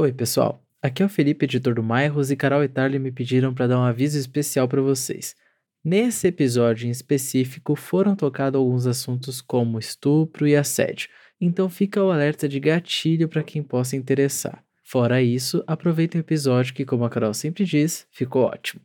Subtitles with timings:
[0.00, 0.64] Oi, pessoal.
[0.80, 3.78] Aqui é o Felipe, editor do Mairros, e Carol e Tarly me pediram para dar
[3.78, 5.36] um aviso especial para vocês.
[5.84, 12.10] Nesse episódio em específico foram tocados alguns assuntos como estupro e assédio, então fica o
[12.10, 14.64] alerta de gatilho para quem possa interessar.
[14.82, 18.80] Fora isso, aproveita o episódio que, como a Carol sempre diz, ficou ótimo.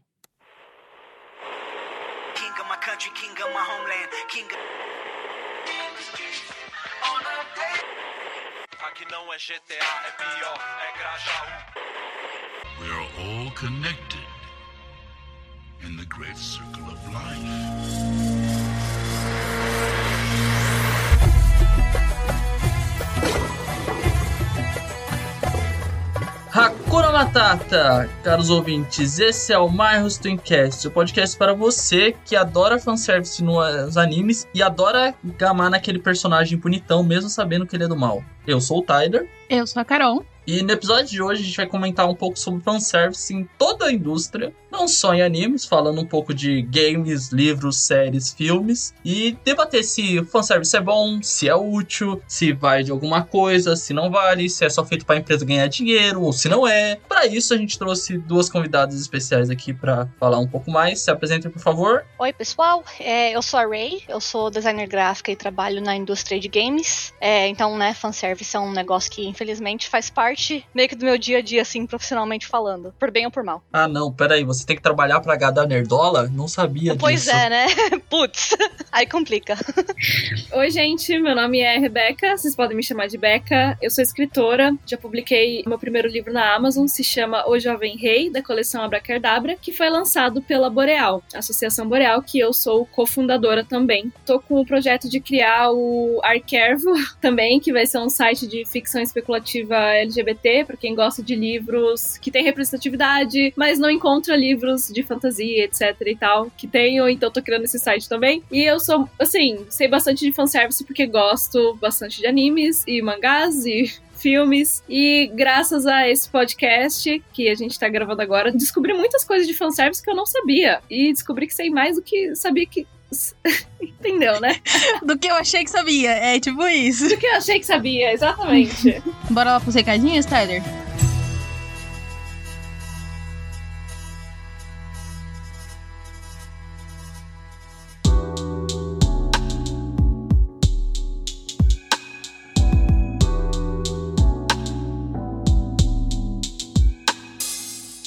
[26.88, 32.80] Hakuna Matata, caros ouvintes, esse é o My Twincast, o podcast para você que adora
[32.80, 37.96] fanservice nos animes e adora gamar naquele personagem bonitão, mesmo sabendo que ele é do
[37.96, 38.24] mal.
[38.46, 40.24] Eu sou o Tyler, Eu sou a Carol.
[40.46, 43.86] e no episódio de hoje a gente vai comentar um pouco sobre fanservice em toda
[43.86, 49.38] a indústria, não só em animes, falando um pouco de games, livros, séries, filmes, e
[49.44, 53.94] debater se o fanservice é bom, se é útil, se vai de alguma coisa, se
[53.94, 56.98] não vale, se é só feito para a empresa ganhar dinheiro ou se não é.
[57.08, 61.00] Para isso a gente trouxe duas convidadas especiais aqui para falar um pouco mais.
[61.02, 62.06] Se apresentem, por favor.
[62.20, 62.84] Oi, pessoal.
[63.00, 67.14] É, eu sou a Ray, eu sou designer gráfica e trabalho na indústria de games.
[67.22, 71.18] É, então, né, fanservice é um negócio que, infelizmente, faz parte meio que do meu
[71.18, 72.94] dia a dia, assim, profissionalmente falando.
[73.00, 73.64] Por bem ou por mal.
[73.72, 76.30] Ah, não, peraí, você tem que trabalhar pra H Nerdola?
[76.32, 77.36] Não sabia pois disso.
[77.36, 77.66] é, né?
[78.10, 78.56] Putz,
[78.92, 79.56] aí complica.
[80.54, 83.78] Oi, gente, meu nome é Rebeca, vocês podem me chamar de Beca.
[83.82, 88.30] Eu sou escritora, já publiquei meu primeiro livro na Amazon, se chama O Jovem Rei,
[88.30, 93.64] da coleção Abracadabra, que foi lançado pela Boreal, a Associação Boreal, que eu sou cofundadora
[93.64, 94.12] também.
[94.26, 96.92] Tô com o projeto de criar o Arquervo
[97.22, 102.18] também, que vai ser um site de ficção especulativa LGBT, para quem gosta de livros
[102.18, 104.55] que tem representatividade, mas não encontra livros
[104.94, 108.44] de fantasia, etc e tal, que tenho, então tô criando esse site também.
[108.52, 113.66] E eu sou, assim, sei bastante de fanservice porque gosto bastante de animes e mangás
[113.66, 114.84] e filmes.
[114.90, 119.54] E graças a esse podcast que a gente tá gravando agora, descobri muitas coisas de
[119.54, 120.82] fanservice que eu não sabia.
[120.90, 122.88] E descobri que sei mais do que sabia que.
[123.80, 124.60] Entendeu, né?
[125.04, 126.12] Do que eu achei que sabia.
[126.12, 127.08] É tipo isso.
[127.08, 129.02] Do que eu achei que sabia, exatamente.
[129.30, 130.62] Bora lá pros recadinhos, Tyler?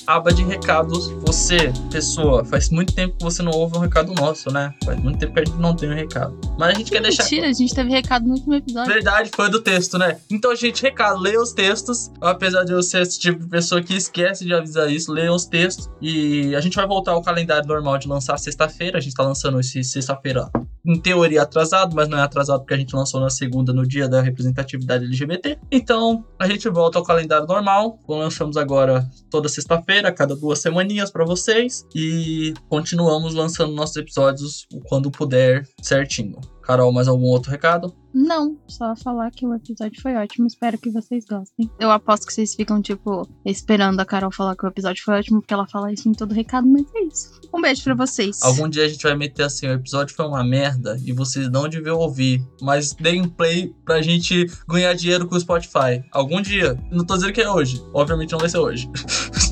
[0.09, 1.11] Aba de recados.
[1.27, 4.73] Você, pessoa, faz muito tempo que você não ouve um recado nosso, né?
[4.83, 6.35] Faz muito tempo que a gente não tem um recado.
[6.59, 7.25] Mas a gente quer deixar.
[7.25, 8.91] Mentira, a gente teve recado no último episódio.
[8.91, 10.19] Verdade, foi do texto, né?
[10.31, 12.11] Então, gente, recado, leia os textos.
[12.23, 15.45] Apesar de eu ser esse tipo de pessoa que esquece de avisar isso, leia os
[15.45, 15.91] textos.
[16.01, 18.97] E a gente vai voltar ao calendário normal de lançar sexta-feira.
[18.97, 20.51] A gente tá lançando esse sexta-feira,
[20.89, 24.09] em teoria, atrasado, mas não é atrasado porque a gente lançou na segunda, no dia
[24.09, 25.59] da representatividade LGBT.
[25.71, 27.99] Então, a gente volta ao calendário normal.
[28.09, 31.87] Lançamos agora toda sexta-feira, cada duas semaninhas pra vocês.
[31.95, 36.39] E continuamos lançando nossos episódios quando puder, certinho.
[36.69, 37.97] Carol, mais algum outro recado?
[38.13, 40.47] Não, só falar que o episódio foi ótimo.
[40.47, 41.71] Espero que vocês gostem.
[41.81, 45.41] Eu aposto que vocês ficam, tipo, esperando a Carol falar que o episódio foi ótimo,
[45.41, 47.41] porque ela fala isso em todo recado, mas é isso.
[47.55, 48.43] Um beijo pra vocês.
[48.43, 51.67] Algum dia a gente vai meter assim, o episódio foi uma merda e vocês não
[51.67, 56.05] deviam ouvir, mas deem play pra gente ganhar dinheiro com o Spotify.
[56.13, 56.79] Algum dia.
[56.93, 57.83] Não tô dizendo que é hoje.
[57.95, 58.91] Obviamente não vai ser hoje.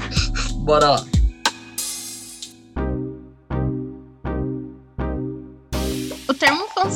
[0.67, 1.16] Bora lá.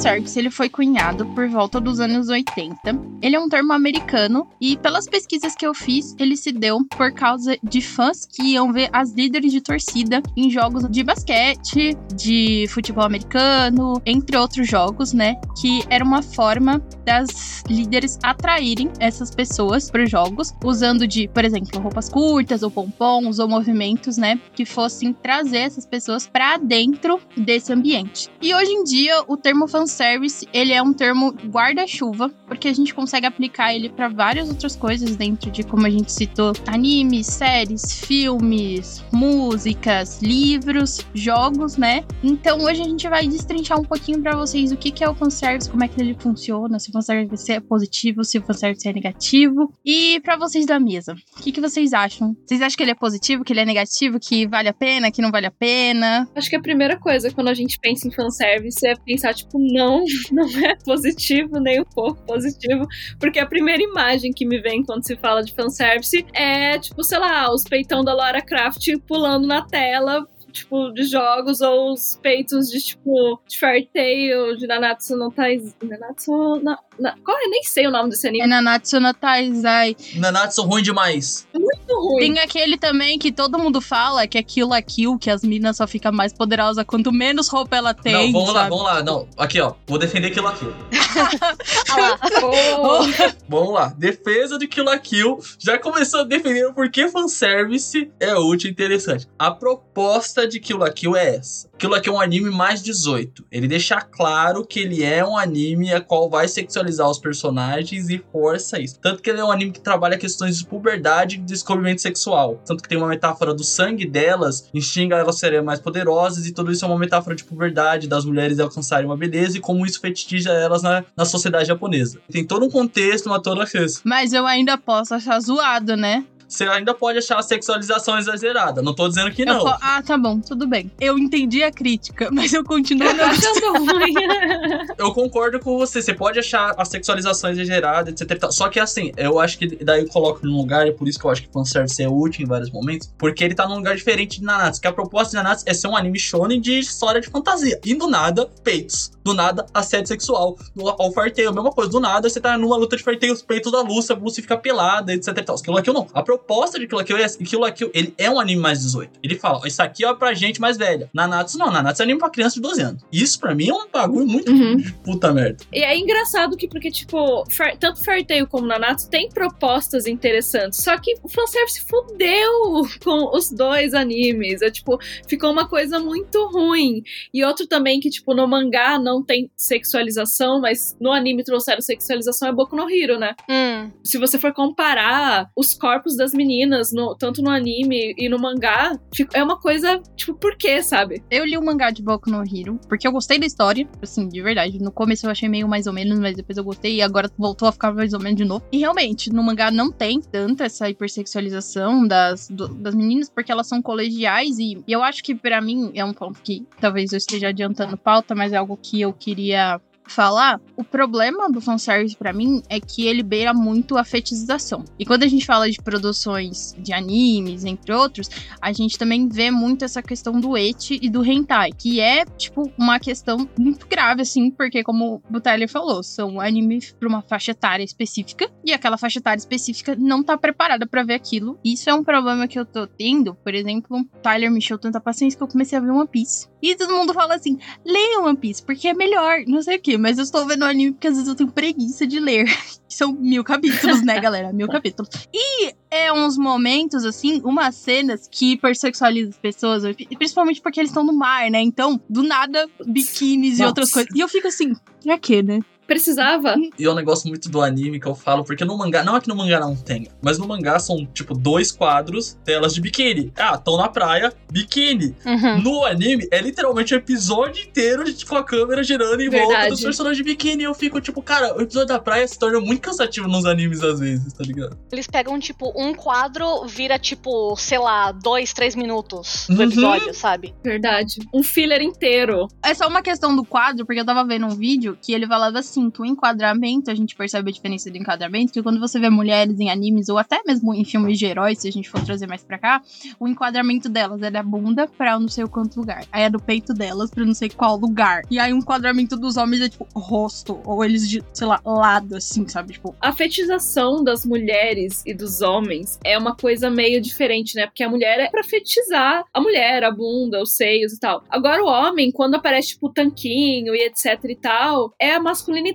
[0.01, 2.99] Fanservice ele foi cunhado por volta dos anos 80.
[3.21, 7.13] Ele é um termo americano e pelas pesquisas que eu fiz, ele se deu por
[7.13, 12.67] causa de fãs que iam ver as líderes de torcida em jogos de basquete, de
[12.71, 15.39] futebol americano, entre outros jogos, né?
[15.61, 21.45] Que era uma forma das líderes atraírem essas pessoas para os jogos, usando de, por
[21.45, 27.21] exemplo, roupas curtas ou pompons ou movimentos, né, que fossem trazer essas pessoas para dentro
[27.37, 28.29] desse ambiente.
[28.41, 32.95] E hoje em dia o termo fanservice, ele é um termo guarda-chuva, porque a gente
[32.95, 38.01] consegue aplicar ele para várias outras coisas dentro de, como a gente citou, animes, séries,
[38.01, 42.05] filmes, músicas, livros, jogos, né?
[42.23, 45.15] Então hoje a gente vai destrinchar um pouquinho para vocês o que, que é o
[45.15, 48.93] fanservice, como é que ele funciona, se o fanservice é positivo, se o fanservice é
[48.93, 49.73] negativo.
[49.85, 52.37] E para vocês da mesa, o que, que vocês acham?
[52.47, 55.23] Vocês acham que ele é positivo, que ele é negativo, que vale a pena, que
[55.23, 56.29] não vale a pena?
[56.35, 59.80] Acho que a primeira coisa quando a gente pensa em fanservice é pensar, tipo, não,
[60.33, 62.87] não é positivo, nem um pouco positivo,
[63.19, 67.19] porque a primeira imagem que me vem quando se fala de fanservice é, tipo, sei
[67.19, 72.69] lá, os peitão da Lara Croft pulando na tela tipo, de jogos, ou os peitos
[72.69, 75.73] de, tipo, de Fairy Tail, de Nanatsu no Taizai.
[75.83, 77.49] Nanatsu na, na, qual é?
[77.49, 78.47] Nem sei o nome desse É anime.
[78.47, 79.97] Nanatsu no Taizai.
[80.17, 81.47] Nanatsu ruim demais.
[81.55, 82.21] Muito ruim.
[82.21, 85.79] Tem aquele também que todo mundo fala que é Kill a Kill, que as minas
[85.79, 88.13] só ficam mais poderosas quanto menos roupa ela tem.
[88.13, 88.71] não, vamos lá, sabe?
[88.71, 89.03] vamos lá.
[89.03, 89.75] Não, aqui, ó.
[89.87, 90.73] Vou defender Kill la Kill.
[91.91, 92.19] Ah lá.
[92.43, 93.01] Oh,
[93.49, 93.95] Vamos lá.
[93.97, 95.39] Defesa de Kill la Kill.
[95.59, 99.27] Já começou defendendo por que fanservice é útil e interessante.
[99.39, 101.70] A proposta de Kill la Kill é essa.
[101.89, 103.47] La Kill é um anime mais 18.
[103.51, 108.23] Ele deixa claro que ele é um anime a qual vai sexualizar os personagens e
[108.33, 108.99] força isso.
[109.01, 112.61] Tanto que ele é um anime que trabalha questões de puberdade e descobrimento sexual.
[112.65, 116.71] Tanto que tem uma metáfora do sangue delas, instiga elas serem mais poderosas e tudo
[116.71, 120.51] isso é uma metáfora de puberdade, das mulheres alcançarem uma beleza e como isso fetichiza
[120.51, 122.21] elas na, na sociedade japonesa.
[122.31, 124.01] Tem todo um contexto, uma toda coisa.
[124.05, 126.25] Mas eu ainda posso achar zoado, né?
[126.51, 128.83] Você ainda pode achar a sexualização exagerada.
[128.83, 129.65] Não tô dizendo que não.
[129.69, 130.91] Ah, tá bom, tudo bem.
[131.01, 134.15] Eu entendi a crítica, mas eu continuo não achando ruim.
[134.99, 136.03] Eu concordo com você.
[136.03, 138.31] Você pode achar a sexualização exagerada, etc.
[138.31, 138.53] e tal.
[138.53, 141.25] Só que assim, eu acho que daí eu coloco num lugar, e por isso que
[141.25, 144.41] eu acho que fanservice é útil em vários momentos, porque ele tá num lugar diferente
[144.41, 144.81] de Nanatsu.
[144.81, 147.81] Que a proposta de Nanatsu é ser um anime shonen de história de fantasia.
[147.85, 149.13] E do nada, peitos.
[149.25, 150.57] Do nada, assédio sexual.
[150.75, 151.91] Do, ao farteio, a mesma coisa.
[151.91, 154.57] Do nada, você tá numa luta de farteio, os peitos da Lúcia, a Lucy fica
[154.57, 155.57] pelada, etc e tal.
[155.57, 156.07] Aquilo aqui não.
[156.13, 156.40] A proposta
[156.79, 159.11] de Kill la Kill é Kill la Kill, ele é um anime mais 18.
[159.23, 161.09] Ele fala, isso aqui é pra gente mais velha.
[161.15, 163.03] Nanatsu não, Nanatsu é anime pra criança de 12 anos.
[163.13, 164.77] Isso pra mim é um bagulho muito Uhum.
[164.77, 165.59] de puta merda.
[165.73, 170.83] E é engraçado que, porque, tipo, Far- tanto Fairy Tail como Nanatsu tem propostas interessantes.
[170.83, 174.63] Só que o fanservice fudeu com os dois animes.
[174.63, 174.99] É, tipo,
[175.29, 177.03] ficou uma coisa muito ruim.
[177.33, 182.49] E outro também que, tipo, no mangá não tem sexualização, mas no anime trouxeram sexualização
[182.49, 183.35] é Boku no Hero, né?
[183.49, 188.39] Hum, Se você for comparar os corpos das meninas, no- tanto no anime e no
[188.39, 191.23] mangá, fica- é uma coisa, tipo, por quê, sabe?
[191.31, 194.41] Eu li o mangá de Boku no Hero, porque eu gostei da história, assim, de
[194.43, 194.79] verdade.
[194.79, 197.69] No começo eu achei meio mais ou menos, mas depois eu gostei e agora voltou
[197.69, 198.65] a ficar mais ou menos de novo.
[198.73, 203.67] E realmente, no mangá não tem tanta essa hipersexualização das, do- das meninas, porque elas
[203.67, 207.17] são colegiais e, e eu acho que pra mim é um ponto que talvez eu
[207.19, 209.81] esteja adiantando pauta, mas é algo que eu queria
[210.11, 214.85] falar, o problema do fanservice pra mim é que ele beira muito a fetichização.
[214.99, 218.29] E quando a gente fala de produções de animes, entre outros,
[218.61, 222.71] a gente também vê muito essa questão do eti e do hentai, que é, tipo,
[222.77, 227.53] uma questão muito grave, assim, porque, como o Tyler falou, são animes pra uma faixa
[227.53, 231.59] etária específica, e aquela faixa etária específica não tá preparada pra ver aquilo.
[231.65, 235.37] Isso é um problema que eu tô tendo, por exemplo, Tyler me encheu tanta paciência
[235.37, 236.50] que eu comecei a ver One Piece.
[236.63, 239.97] E todo mundo fala assim, leia One Piece, porque é melhor, não sei o quê,
[239.97, 242.47] mas eu estou vendo anime porque às vezes eu tenho preguiça de ler.
[242.89, 244.53] São mil capítulos, né, galera?
[244.53, 245.09] Mil capítulos.
[245.33, 249.83] E é uns momentos, assim, umas cenas que hipersexualizam as pessoas,
[250.19, 251.61] principalmente porque eles estão no mar, né?
[251.63, 253.69] Então, do nada, biquínis e Nossa.
[253.69, 254.11] outras coisas.
[254.15, 254.75] E eu fico assim,
[255.05, 255.61] pra quê, né?
[255.91, 256.55] Precisava.
[256.79, 259.21] E é um negócio muito do anime que eu falo, porque no mangá, não é
[259.21, 263.33] que no mangá não tenha, mas no mangá são, tipo, dois quadros, telas de biquíni.
[263.37, 265.17] Ah, tão na praia, biquíni.
[265.27, 265.61] uhum.
[265.61, 269.71] No anime, é literalmente o episódio inteiro de, tipo, a câmera girando em volta Verdade.
[269.71, 270.63] dos personagens de biquíni.
[270.63, 273.83] E eu fico, tipo, cara, o episódio da praia se torna muito cansativo nos animes
[273.83, 274.79] às vezes, tá ligado?
[274.93, 279.63] Eles pegam, tipo, um quadro, vira, tipo, sei lá, dois, três minutos do Uhum.
[279.65, 280.55] episódio, sabe?
[280.63, 281.17] Verdade.
[281.35, 282.47] Um filler inteiro.
[282.65, 285.59] É só uma questão do quadro, porque eu tava vendo um vídeo que ele falava
[285.59, 289.59] assim, o enquadramento, a gente percebe a diferença do enquadramento, que quando você vê mulheres
[289.59, 292.43] em animes, ou até mesmo em filmes de heróis, se a gente for trazer mais
[292.43, 292.83] pra cá,
[293.19, 296.05] o enquadramento delas é da bunda pra não sei o quanto lugar.
[296.13, 298.23] Aí é do peito delas pra não sei qual lugar.
[298.31, 302.17] E aí o enquadramento dos homens é tipo rosto, ou eles de, sei lá, lado,
[302.17, 302.75] assim, sabe?
[302.75, 307.67] Tipo, A fetichização das mulheres e dos homens é uma coisa meio diferente, né?
[307.67, 311.25] Porque a mulher é pra fetizar a mulher, a bunda, os seios e tal.
[311.31, 315.70] Agora o homem, quando aparece, tipo, tanquinho e etc e tal, é a masculinidade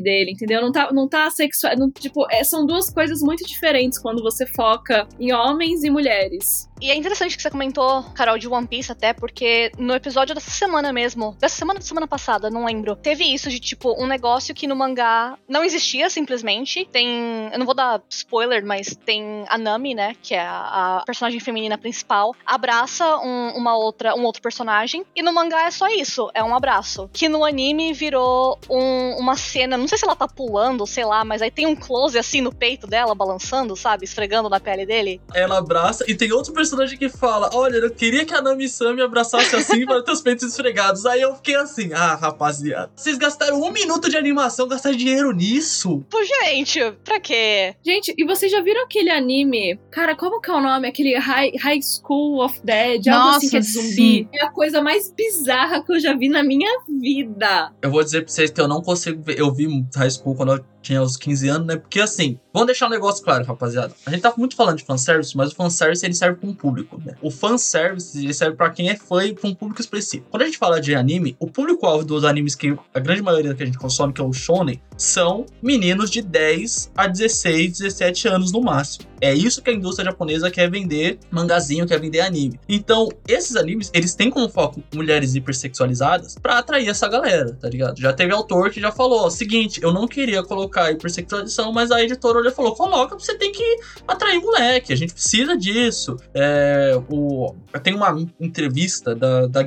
[0.00, 0.60] dele, entendeu?
[0.60, 1.76] Não tá, não tá sexual.
[1.76, 6.68] não- tipo, é- são duas coisas muito diferentes quando você foca em homens e mulheres.
[6.82, 10.50] E é interessante que você comentou, Carol, de One Piece até, porque no episódio dessa
[10.50, 14.52] semana mesmo, dessa semana da semana passada, não lembro, teve isso de, tipo, um negócio
[14.52, 16.84] que no mangá não existia simplesmente.
[16.90, 17.48] Tem.
[17.52, 20.16] Eu não vou dar spoiler, mas tem a Nami, né?
[20.20, 25.04] Que é a, a personagem feminina principal, abraça um- uma outra, um outro personagem.
[25.14, 27.08] E no mangá é só isso, é um abraço.
[27.12, 31.24] Que no anime virou um- uma cena, não sei se ela tá pulando, sei lá,
[31.24, 34.04] mas aí tem um close assim no peito dela, balançando, sabe?
[34.04, 35.20] Esfregando na pele dele.
[35.32, 38.68] Ela abraça e tem outro personagem personagem que fala: Olha, eu queria que a Nami
[38.68, 41.04] Sam me abraçasse assim para ter os peitos esfregados.
[41.06, 46.04] Aí eu fiquei assim: Ah, rapaziada, vocês gastaram um minuto de animação, gastaram dinheiro nisso?
[46.10, 47.74] Pô, gente, pra quê?
[47.84, 49.78] Gente, e vocês já viram aquele anime?
[49.90, 50.88] Cara, como que é o nome?
[50.88, 53.94] Aquele High, High School of Dead, algo assim que é de Nossa, zumbi.
[53.94, 54.28] sim.
[54.32, 57.72] É a coisa mais bizarra que eu já vi na minha vida.
[57.82, 59.38] Eu vou dizer pra vocês que eu não consigo ver.
[59.38, 61.76] Eu vi High School quando eu tinha uns 15 anos, né?
[61.76, 63.94] Porque assim, vamos deixar um negócio claro, rapaziada.
[64.04, 67.00] A gente tá muito falando de fanservice, mas o fanservice ele serve pra um público,
[67.04, 67.14] né?
[67.22, 70.28] O fanservice ele serve pra quem é fã e pra um público específico.
[70.30, 73.62] Quando a gente fala de anime, o público-alvo dos animes que a grande maioria que
[73.62, 78.52] a gente consome, que é o shonen, são meninos de 10 a 16, 17 anos
[78.52, 79.06] no máximo.
[79.20, 82.58] É isso que a indústria japonesa quer vender mangazinho, quer vender anime.
[82.68, 88.00] Então, esses animes, eles têm como foco mulheres hipersexualizadas pra atrair essa galera, tá ligado?
[88.00, 92.02] Já teve autor que já falou, ó, seguinte, eu não queria colocar hipersexualização, mas a
[92.02, 93.76] editora olhou e falou, coloca, você tem que
[94.06, 96.16] atrair moleque, a gente precisa disso.
[96.34, 99.62] É, o, tem uma entrevista da, da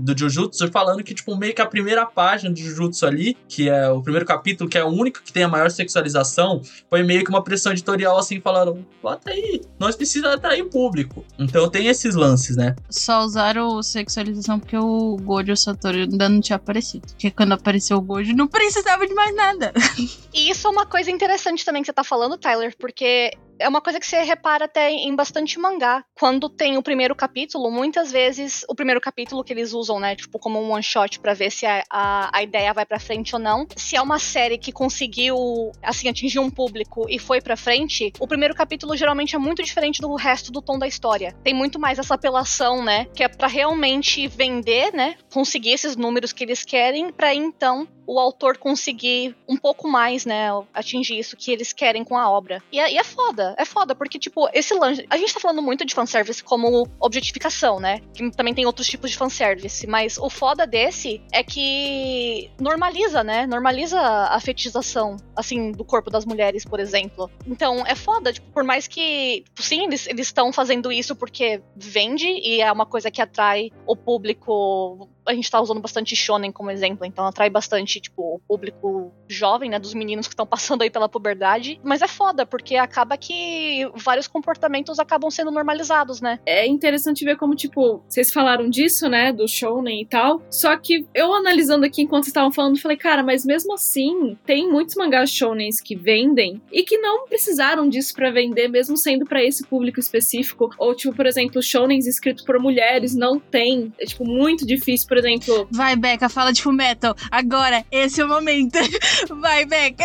[0.00, 3.88] do Jujutsu falando que, tipo, meio que a primeira página do Jujutsu ali, que é
[3.88, 7.30] o primeiro capítulo, que é o único que tem a maior sexualização, foi meio que
[7.30, 11.24] uma pressão editorial assim, falando, bota aí, nós precisamos atrair público.
[11.38, 12.74] Então tem esses lances, né?
[12.90, 17.06] Só usaram sexualização porque o Gojo Satoru ainda não tinha aparecido.
[17.08, 19.72] Porque quando apareceu o Gojo, não precisava de mais nada.
[20.36, 23.80] E isso é uma coisa interessante também que você tá falando, Tyler, porque é uma
[23.80, 26.04] coisa que você repara até em bastante mangá.
[26.14, 30.38] Quando tem o primeiro capítulo, muitas vezes o primeiro capítulo que eles usam, né, tipo,
[30.38, 33.40] como um one shot pra ver se a, a, a ideia vai pra frente ou
[33.40, 33.66] não.
[33.74, 38.28] Se é uma série que conseguiu, assim, atingir um público e foi pra frente, o
[38.28, 41.34] primeiro capítulo geralmente é muito diferente do resto do tom da história.
[41.42, 46.30] Tem muito mais essa apelação, né, que é pra realmente vender, né, conseguir esses números
[46.30, 51.50] que eles querem, pra então o autor conseguir um pouco mais, né, atingir isso que
[51.50, 52.62] eles querem com a obra.
[52.70, 55.06] E é, e é foda, é foda, porque, tipo, esse lance.
[55.10, 58.00] A gente tá falando muito de fanservice como objetificação, né?
[58.14, 63.46] Que também tem outros tipos de fanservice, mas o foda desse é que normaliza, né?
[63.46, 67.30] Normaliza a fetichização, assim, do corpo das mulheres, por exemplo.
[67.46, 72.26] Então, é foda, tipo, por mais que, tipo, sim, eles estão fazendo isso porque vende
[72.26, 76.70] e é uma coisa que atrai o público a gente tá usando bastante shonen como
[76.70, 80.90] exemplo, então atrai bastante, tipo, o público jovem, né, dos meninos que estão passando aí
[80.90, 86.38] pela puberdade, mas é foda, porque acaba que vários comportamentos acabam sendo normalizados, né?
[86.46, 91.06] É interessante ver como, tipo, vocês falaram disso, né, do shounen e tal, só que
[91.14, 95.30] eu analisando aqui enquanto vocês estavam falando, falei, cara, mas mesmo assim, tem muitos mangás
[95.30, 100.00] shounens que vendem e que não precisaram disso pra vender, mesmo sendo pra esse público
[100.00, 105.08] específico, ou, tipo, por exemplo, shounens escritos por mulheres não tem, é, tipo, muito difícil,
[105.08, 107.14] por exemplo, Vai, Beca, fala de Fullmetal.
[107.30, 108.78] Agora, esse é o momento.
[109.40, 110.04] Vai, Beca.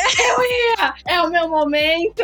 [1.07, 2.21] é o meu momento,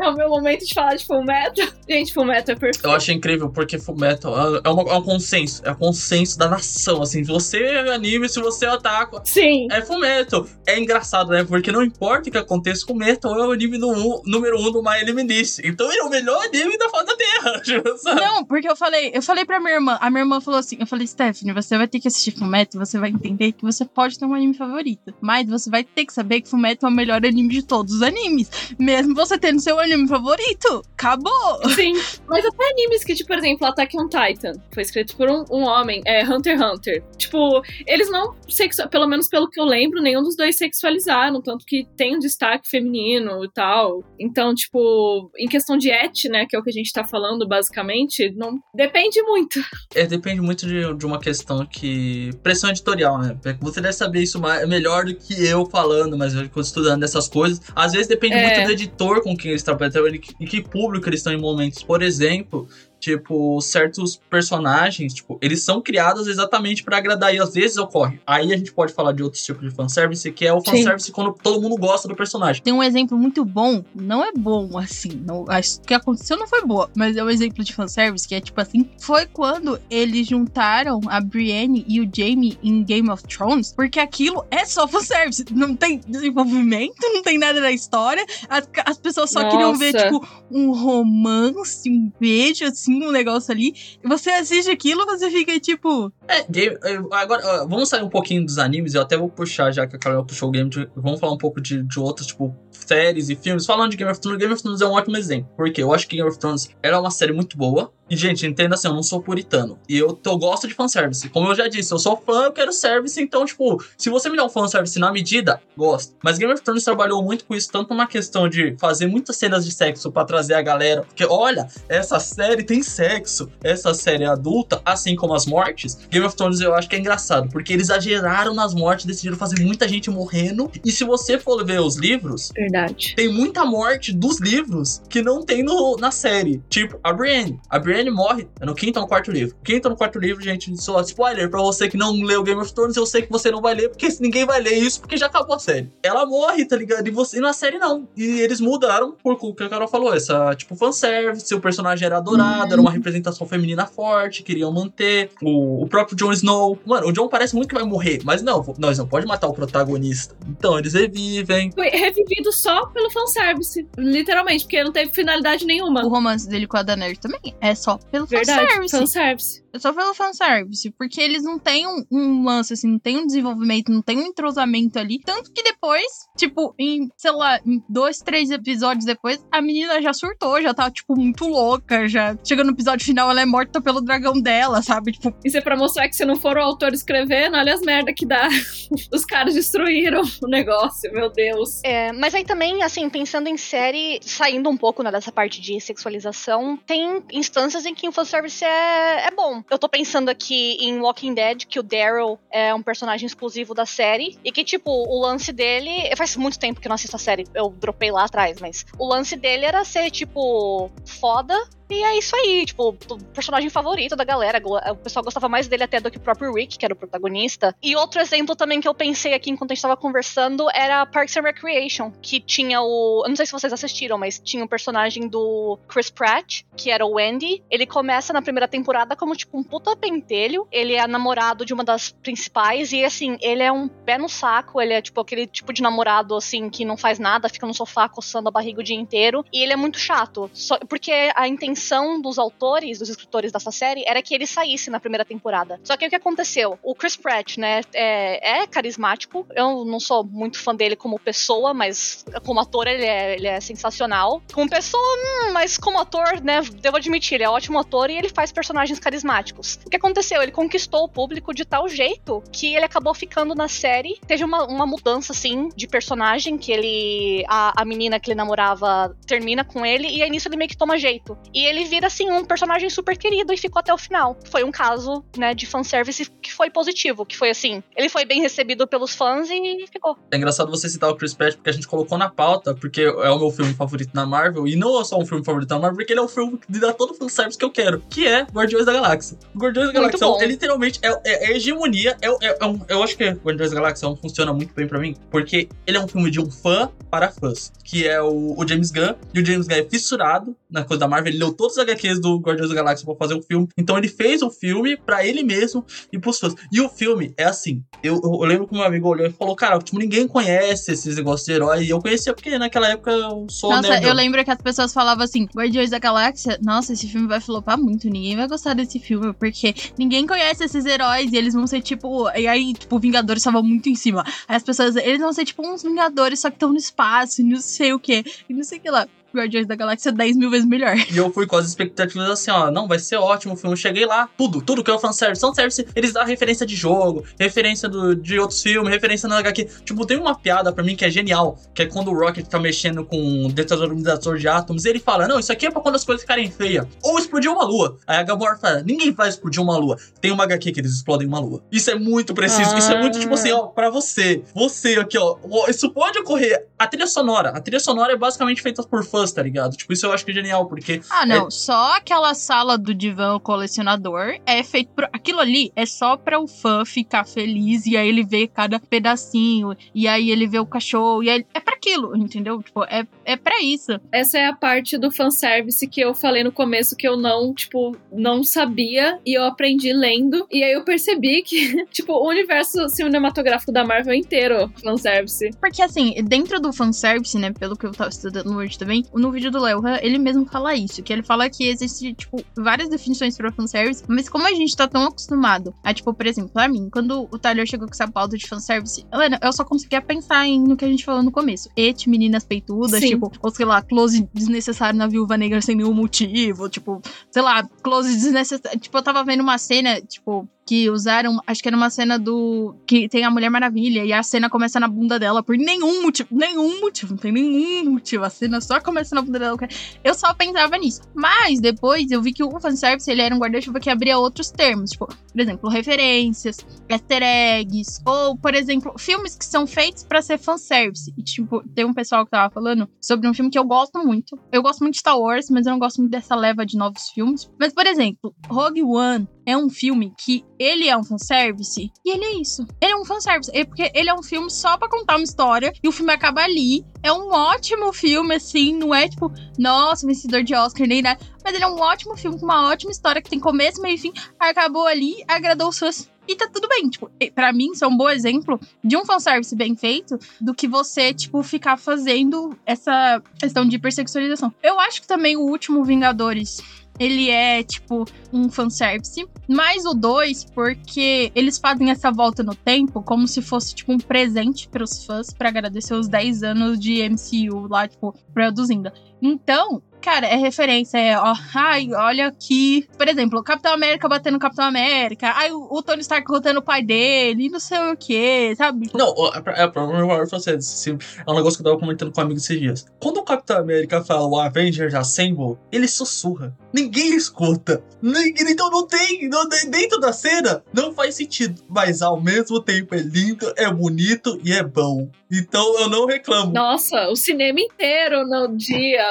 [0.00, 1.66] é o meu momento de falar de Fullmetal.
[1.88, 2.86] Gente, Fullmetal é perfeito.
[2.86, 7.02] Eu acho incrível, porque Fullmetal é, uma- é um consenso, é um consenso da nação,
[7.02, 9.68] assim, se você é anime, se você é otaku, Sim.
[9.70, 10.46] é Fullmetal.
[10.66, 14.60] É engraçado, né, porque não importa o que aconteça, Fullmetal é o anime no número
[14.60, 17.62] um do My Anime List, então ele é o melhor anime da face da Terra,
[17.98, 18.20] sabe?
[18.20, 20.86] Não, porque eu falei, eu falei pra minha irmã, a minha irmã falou assim, eu
[20.86, 24.24] falei, Stephanie, você vai ter que assistir Fullmetal, você vai entender que você pode ter
[24.24, 27.48] um anime favorito, mas você vai ter que saber que Fullmetal é o melhor anime
[27.48, 30.82] de todos os animes, mesmo você tendo seu anime favorito.
[30.92, 31.68] Acabou!
[31.74, 31.92] Sim,
[32.28, 35.64] mas até animes que, tipo, por exemplo, Attack on Titan foi escrito por um, um
[35.64, 37.04] homem, é Hunter x Hunter.
[37.18, 41.64] Tipo, eles não, sexu- pelo menos pelo que eu lembro, nenhum dos dois sexualizaram, tanto
[41.66, 44.02] que tem um destaque feminino e tal.
[44.18, 47.46] Então, tipo, em questão de et, né, que é o que a gente tá falando
[47.46, 49.60] basicamente, não depende muito.
[49.94, 52.15] É, depende muito de, de uma questão que.
[52.42, 53.36] Pressão editorial, né?
[53.60, 57.60] Você deve saber isso mais, melhor do que eu falando, mas eu estudando essas coisas.
[57.74, 58.54] Às vezes depende É.
[58.54, 60.06] muito do editor com quem eles trabalham,
[60.40, 61.82] em que público eles estão em momentos.
[61.82, 62.68] Por exemplo,
[63.06, 68.18] tipo, certos personagens, tipo, eles são criados exatamente pra agradar e às vezes ocorre.
[68.26, 70.72] Aí a gente pode falar de outros tipos de fanservice, que é o Sim.
[70.72, 72.62] fanservice quando todo mundo gosta do personagem.
[72.62, 76.64] Tem um exemplo muito bom, não é bom assim, não, acho que aconteceu não foi
[76.64, 81.00] boa, mas é um exemplo de fanservice que é tipo assim, foi quando eles juntaram
[81.06, 85.76] a Brienne e o Jaime em Game of Thrones, porque aquilo é só fanservice, não
[85.76, 90.04] tem desenvolvimento, não tem nada na história, as, as pessoas só queriam ver Nossa.
[90.06, 96.12] tipo um romance, um beijo assim, um negócio ali, você assiste aquilo, você fica tipo,
[96.28, 99.96] É, é, agora, vamos sair um pouquinho dos animes, eu até vou puxar, já que
[99.96, 103.28] a Carol puxou o game, de- vamos falar um pouco de, de outras, tipo, séries
[103.28, 103.66] e filmes.
[103.66, 106.06] Falando de Game of Thrones, Game of Thrones é um ótimo exemplo, porque eu acho
[106.06, 109.02] que Game of Thrones era uma série muito boa, E, gente, entenda assim, eu não
[109.02, 109.78] sou puritano.
[109.88, 111.28] E eu, eu gosto de fanservice.
[111.28, 113.20] Como eu já disse, eu sou fã, eu quero service.
[113.20, 116.14] Então, tipo, se você me dá um fanservice na medida, gosto.
[116.22, 119.64] Mas Game of Thrones trabalhou muito com isso, tanto na questão de fazer muitas cenas
[119.64, 121.02] de sexo pra trazer a galera.
[121.02, 123.50] Porque, olha, essa série tem sexo.
[123.62, 125.98] Essa série é adulta, assim como as mortes.
[126.08, 129.60] Game of Thrones eu acho que é engraçado, porque eles exageraram nas mortes, decidiram fazer
[129.60, 130.70] muita gente morrendo.
[130.84, 133.14] E se você for ver os livros, Verdade.
[133.16, 136.62] tem muita morte dos livros que não tem no, na série.
[136.68, 137.60] Tipo, a Brienne.
[137.70, 139.56] A Brienne morre no quinto ou no quarto livro.
[139.62, 142.72] Quinto ou no quarto livro, gente, só spoiler pra você que não leu Game of
[142.72, 145.26] Thrones, eu sei que você não vai ler, porque ninguém vai ler isso, porque já
[145.26, 145.90] acabou a série.
[146.02, 147.06] Ela morre, tá ligado?
[147.06, 148.08] E você e na série não.
[148.16, 152.16] E eles mudaram por o que a Carol falou, essa, tipo, fanservice, o personagem era
[152.16, 155.30] adorado, era uma representação feminina forte, queriam manter.
[155.42, 156.78] O, o próprio Jon Snow.
[156.84, 159.52] Mano, o Jon parece muito que vai morrer, mas não, nós não pode matar o
[159.52, 160.34] protagonista.
[160.48, 161.70] Então, eles revivem.
[161.72, 163.86] Foi revivido só pelo fanservice.
[163.96, 166.04] Literalmente, porque não teve finalidade nenhuma.
[166.04, 168.96] O romance dele com a Daenerys também é só pelo Verdade, fanservice.
[168.98, 169.65] fanservice.
[169.76, 170.90] É só pelo fanservice.
[170.90, 174.26] Porque eles não têm um, um lance, assim, não tem um desenvolvimento, não tem um
[174.26, 175.20] entrosamento ali.
[175.20, 176.06] Tanto que depois,
[176.36, 180.90] tipo, em, sei lá, em dois, três episódios depois, a menina já surtou, já tá,
[180.90, 182.08] tipo, muito louca.
[182.08, 185.12] Já chega no episódio final, ela é morta pelo dragão dela, sabe?
[185.12, 188.12] Tipo, Isso é pra mostrar que se não for o autor escrevendo, olha as merda
[188.12, 188.48] que dá.
[189.12, 191.80] Os caras destruíram o negócio, meu Deus.
[191.84, 195.80] É, mas aí também, assim, pensando em série, saindo um pouco né, dessa parte de
[195.80, 199.62] sexualização, tem instâncias em que o fanservice é, é bom.
[199.70, 203.84] Eu tô pensando aqui em Walking Dead, que o Daryl é um personagem exclusivo da
[203.84, 206.14] série, e que, tipo, o lance dele.
[206.16, 209.06] Faz muito tempo que eu não assisto a série, eu dropei lá atrás, mas o
[209.06, 211.54] lance dele era ser, tipo, foda.
[211.88, 212.92] E é isso aí, tipo,
[213.32, 214.60] personagem favorito da galera.
[214.90, 217.74] O pessoal gostava mais dele até do que o próprio Rick, que era o protagonista.
[217.82, 221.36] E outro exemplo também que eu pensei aqui enquanto a gente tava conversando era Parks
[221.36, 223.22] and Recreation, que tinha o.
[223.24, 227.06] Eu não sei se vocês assistiram, mas tinha o personagem do Chris Pratt, que era
[227.06, 227.62] o Andy.
[227.70, 230.66] Ele começa na primeira temporada como, tipo, um puta pentelho.
[230.72, 232.92] Ele é namorado de uma das principais.
[232.92, 234.80] E, assim, ele é um pé no saco.
[234.80, 238.08] Ele é, tipo, aquele tipo de namorado, assim, que não faz nada, fica no sofá
[238.08, 239.44] coçando a barriga o dia inteiro.
[239.52, 240.50] E ele é muito chato.
[240.52, 241.75] Só, porque a intenção
[242.20, 245.80] dos autores, dos escritores dessa série, era que ele saísse na primeira temporada.
[245.84, 246.78] Só que o que aconteceu?
[246.82, 249.46] O Chris Pratt, né, é, é carismático.
[249.54, 253.60] Eu não sou muito fã dele como pessoa, mas como ator ele é, ele é
[253.60, 254.42] sensacional.
[254.52, 258.16] Como pessoa, hum, mas como ator, né, devo admitir, ele é um ótimo ator e
[258.16, 259.78] ele faz personagens carismáticos.
[259.86, 260.42] O que aconteceu?
[260.42, 264.18] Ele conquistou o público de tal jeito que ele acabou ficando na série.
[264.26, 267.44] Teve uma, uma mudança, assim, de personagem, que ele.
[267.48, 270.76] A, a menina que ele namorava termina com ele, e aí nisso ele meio que
[270.76, 271.36] toma jeito.
[271.52, 274.36] E ele vira, assim, um personagem super querido e ficou até o final.
[274.50, 277.82] Foi um caso, né, de fanservice que foi positivo, que foi assim.
[277.96, 280.16] Ele foi bem recebido pelos fãs e ficou.
[280.30, 283.30] É engraçado você citar o Chris Pratt, porque a gente colocou na pauta, porque é
[283.30, 285.96] o meu filme favorito na Marvel, e não é só um filme favorito na Marvel,
[285.98, 288.42] porque ele é o filme que dá todo o fanservice que eu quero, que é
[288.44, 289.38] Guardiões da Galáxia.
[289.54, 293.02] O Guardiões da Galáxia é, literalmente é, é, é hegemonia, é, é- é um- eu
[293.02, 296.00] acho que Guardiões da Galáxia é um- funciona muito bem pra mim, porque ele é
[296.00, 299.44] um filme de um fã para fãs, que é o, o James Gunn, e o
[299.46, 302.70] James Gunn é fissurado na coisa da Marvel, ele leu todos os HQs do Guardiões
[302.70, 306.18] da Galáxia pra fazer o filme, então ele fez o filme pra ele mesmo e
[306.18, 306.54] pros fãs.
[306.72, 309.78] E o filme é assim, eu, eu, lembro que meu amigo olhou e falou, cara,
[309.78, 313.70] tipo, ninguém conhece esses negócios de herói, e eu conhecia porque naquela época eu sou
[313.70, 314.08] Nossa, nerdão.
[314.08, 317.78] eu lembro que as pessoas falavam assim: Guardiões da Galáxia, nossa, esse filme vai flopar
[317.78, 321.80] muito, ninguém vai gostar desse filme, porque ninguém conhece esses heróis e eles vão ser
[321.80, 322.28] tipo.
[322.30, 324.24] E aí, tipo, Vingadores estavam muito em cima.
[324.48, 327.44] Aí as pessoas, eles vão ser tipo uns Vingadores, só que estão no espaço, e
[327.44, 329.08] não sei o quê, e não sei o que lá.
[329.36, 330.96] Guardiões da Galáxia 10 mil vezes melhor.
[331.10, 333.76] E eu fui com as expectativas assim, ó, não, vai ser ótimo o filme.
[333.76, 335.40] Cheguei lá, tudo, tudo que é o fanservice.
[335.40, 339.68] Fanservice, eles dão referência de jogo, referência do, de outros filmes, referência na HQ.
[339.84, 342.58] Tipo, tem uma piada pra mim que é genial, que é quando o Rocket tá
[342.58, 345.96] mexendo com o detonador de átomos, e ele fala, não, isso aqui é pra quando
[345.96, 346.86] as coisas ficarem feias.
[347.02, 347.98] Ou explodir uma lua.
[348.06, 349.98] Aí a Gamora fala, ninguém vai explodir uma lua.
[350.20, 351.62] Tem uma HQ que eles explodem uma lua.
[351.70, 354.42] Isso é muito preciso, isso é muito tipo assim, ó, pra você.
[354.54, 355.36] Você aqui, ó,
[355.68, 356.66] isso pode ocorrer.
[356.78, 359.76] A trilha sonora, a trilha sonora é basicamente feita por fãs, tá ligado?
[359.76, 361.50] Tipo, isso eu acho que é genial, porque Ah, não.
[361.50, 365.04] Só aquela sala do divã colecionador é feito por.
[365.12, 369.76] Aquilo ali é só pra o fã ficar feliz e aí ele vê cada pedacinho.
[369.94, 371.22] E aí ele vê o cachorro.
[371.22, 372.62] E aí é pra aquilo, entendeu?
[372.62, 373.98] Tipo, é, é pra isso.
[374.12, 377.96] Essa é a parte do fanservice que eu falei no começo que eu não, tipo,
[378.12, 380.46] não sabia e eu aprendi lendo.
[380.50, 385.50] E aí eu percebi que, tipo, o universo cinematográfico da Marvel é inteiro fanservice.
[385.60, 387.52] Porque assim, dentro do fanservice, né?
[387.52, 391.02] Pelo que eu tava estudando hoje também, no vídeo do Léo, ele mesmo fala isso,
[391.02, 394.86] que ele fala que existe, tipo, várias definições pra fanservice, mas como a gente tá
[394.86, 398.36] tão acostumado a, tipo, por exemplo, pra mim, quando o Tyler chegou com essa pauta
[398.36, 401.68] de fanservice, Helena, eu só conseguia pensar em, no que a gente falou no começo.
[401.76, 403.08] Et, meninas peitudas, Sim.
[403.08, 407.62] tipo, ou sei lá, close desnecessário na viúva negra sem nenhum motivo, tipo, sei lá,
[407.82, 408.78] close desnecessário.
[408.78, 412.74] Tipo, eu tava vendo uma cena, tipo, que usaram, acho que era uma cena do.
[412.84, 416.28] que tem a Mulher Maravilha, e a cena começa na bunda dela por nenhum motivo.
[416.32, 418.24] Nenhum motivo, não tem nenhum motivo.
[418.24, 419.56] A cena só começa na bunda dela.
[420.02, 421.02] Eu só pensava nisso.
[421.14, 424.90] Mas depois eu vi que o fanservice ele era um guarda-chuva que abria outros termos.
[424.90, 430.36] Tipo, por exemplo, referências, easter eggs, ou, por exemplo, filmes que são feitos pra ser
[430.36, 431.14] fanservice.
[431.16, 434.36] E, tipo, tem um pessoal que tava falando sobre um filme que eu gosto muito.
[434.50, 437.08] Eu gosto muito de Star Wars, mas eu não gosto muito dessa leva de novos
[437.10, 437.48] filmes.
[437.56, 442.24] Mas, por exemplo, Rogue One é um filme que ele é um fanservice e ele
[442.24, 442.66] é isso.
[442.80, 443.50] Ele é um fanservice.
[443.54, 446.42] É porque ele é um filme só pra contar uma história e o filme acaba
[446.42, 446.84] ali.
[447.02, 451.20] É um ótimo filme, assim, não é tipo, nossa, vencedor de Oscar nem nada.
[451.44, 453.98] Mas ele é um ótimo filme com uma ótima história que tem começo, meio e
[453.98, 454.12] fim.
[454.38, 456.10] Acabou ali, agradou os fãs.
[456.28, 459.54] E tá tudo bem, tipo, pra mim isso é um bom exemplo de um fanservice
[459.54, 464.52] bem feito do que você, tipo, ficar fazendo essa questão de hipersexualização.
[464.60, 466.60] Eu acho que também o último Vingadores
[466.98, 469.26] ele é, tipo, um fanservice.
[469.48, 473.98] Mais o 2, porque eles fazem essa volta no tempo como se fosse, tipo, um
[473.98, 478.90] presente pros fãs pra agradecer os 10 anos de MCU lá, tipo, produzindo.
[479.20, 482.86] Então, cara, é referência, é, ó, ai, olha aqui.
[482.96, 486.60] Por exemplo, o Capitão América batendo o Capitão América, ai, o, o Tony Stark rotando
[486.60, 488.88] o pai dele, e não sei o que, sabe?
[488.94, 491.80] Não, o- é pra- é pra War Fanservice, assim, é um negócio que eu tava
[491.80, 492.86] comentando com um amigo esses dias.
[493.02, 496.56] Quando o Capitão América fala o Avengers Assemble, ele sussurra.
[496.72, 497.82] Ninguém escuta.
[498.00, 501.60] Ninguém, então não tem, não tem- dentro da cena, não faz sentido.
[501.68, 505.08] Mas ao mesmo tempo é lindo, é bonito e é bom.
[505.32, 506.52] Então eu não reclamo.
[506.52, 509.02] Nossa, o cinema inteiro no dia.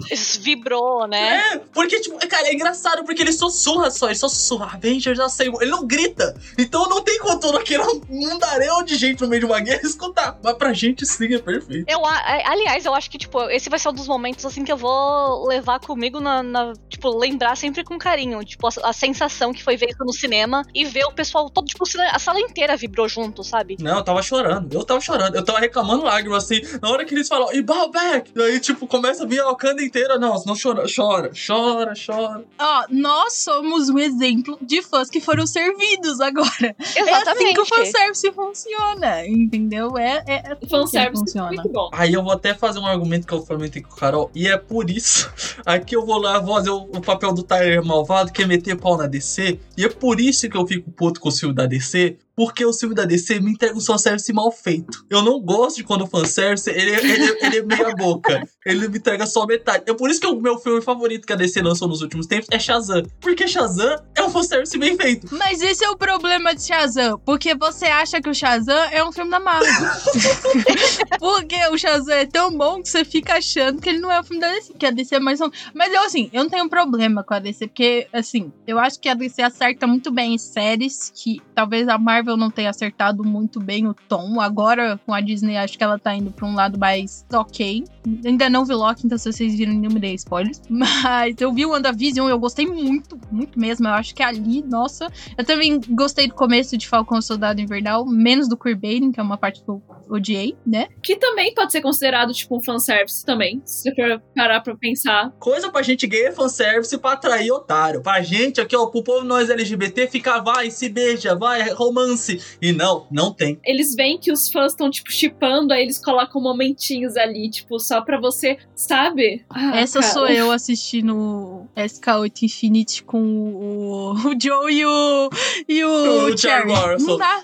[0.40, 1.52] Vibrou, né?
[1.54, 5.58] É, porque, tipo, cara, é engraçado porque ele sussurra só, ele só sussurra, Avengers Assemble,
[5.60, 6.34] ele não grita.
[6.58, 9.80] Então não tem contorno aqui, não, um daréu de gente no meio de uma guerra
[9.84, 10.38] escutar.
[10.42, 11.84] Mas pra gente sim é perfeito.
[11.88, 14.72] Eu, a- aliás, eu acho que, tipo, esse vai ser um dos momentos, assim, que
[14.72, 18.42] eu vou levar comigo na, na- tipo, lembrar sempre com carinho.
[18.44, 21.66] Tipo, a, a sensação que foi ver isso no cinema e ver o pessoal todo,
[21.66, 23.76] tipo, a sala inteira vibrou junto, sabe?
[23.80, 27.14] Não, eu tava chorando, eu tava chorando, eu tava reclamando lágrimas, assim, na hora que
[27.14, 30.84] eles falam, e back, daí, tipo, começa a vir a Wakanda inteira, não, não chora,
[30.94, 32.44] chora, chora, chora.
[32.58, 36.74] Ó, nós somos um exemplo de fãs que foram servidos agora.
[36.96, 39.96] É assim que o fanservice funciona, entendeu?
[39.98, 41.48] É, é, é assim O fanservice que funciona.
[41.48, 41.90] muito bom.
[41.92, 44.56] Aí eu vou até fazer um argumento que eu comentei com o Carol, e é
[44.56, 45.30] por isso,
[45.64, 48.96] aqui eu vou lá fazer o, o papel do Tyler malvado, que é meter pau
[48.96, 52.18] na DC, e é por isso que eu fico puto com o filme da DC,
[52.36, 55.04] porque o filme da DC me entrega um fanservice mal feito.
[55.10, 58.48] Eu não gosto de quando o fanservice, ele, ele, ele é meia boca.
[58.64, 59.84] Ele me entrega só metade.
[59.86, 62.48] É por isso que o meu filme favorito que a DC lançou nos últimos tempos
[62.50, 63.02] é Shazam.
[63.20, 65.28] Porque Shazam é um fanservice bem feito.
[65.32, 69.12] Mas esse é o problema de Shazam, porque você acha que o Shazam é um
[69.12, 69.68] filme da Marvel.
[71.18, 74.24] porque o Shazam é tão bom que você fica achando que ele não é o
[74.24, 75.50] filme da DC, que a DC é mais um...
[75.74, 79.08] Mas eu, assim, eu não tenho problema com a DC, porque, assim, eu acho que
[79.08, 83.60] a DC acerta muito bem em séries, que talvez a Marvel não tenha acertado muito
[83.60, 84.40] bem o tom.
[84.40, 87.84] Agora, com a Disney, acho que ela tá indo pra um lado mais ok.
[88.24, 90.60] Ainda não vi Loki, então se vocês viram, não me dei spoilers.
[90.68, 93.86] Mas eu vi o WandaVision e eu gostei muito, muito mesmo.
[93.86, 95.10] Eu acho que ali, nossa...
[95.36, 99.22] Eu também gostei do começo de Falcão e Soldado Invernal, menos do queerbaiting, que é
[99.22, 100.88] uma parte que eu odiei, né?
[101.02, 103.62] Que também pode ser considerado, tipo, um fanservice também.
[103.64, 105.30] Se você for parar pra pensar.
[105.38, 108.02] Coisa pra gente gay é fanservice pra atrair otário.
[108.02, 112.40] Pra gente aqui, ó, pro povo nós LGBT ficar, vai, se beija, vai, romance.
[112.60, 113.58] E não, não tem.
[113.64, 117.91] Eles veem que os fãs estão, tipo, chipando, aí eles colocam momentinhos ali, tipo, só
[118.00, 119.44] pra você, sabe?
[119.50, 120.12] Ah, Essa cara.
[120.12, 125.30] sou eu assistindo SK8 Infinity com o, o Joe e o,
[125.68, 126.74] e o, O Charlie.
[127.04, 127.42] Não dá.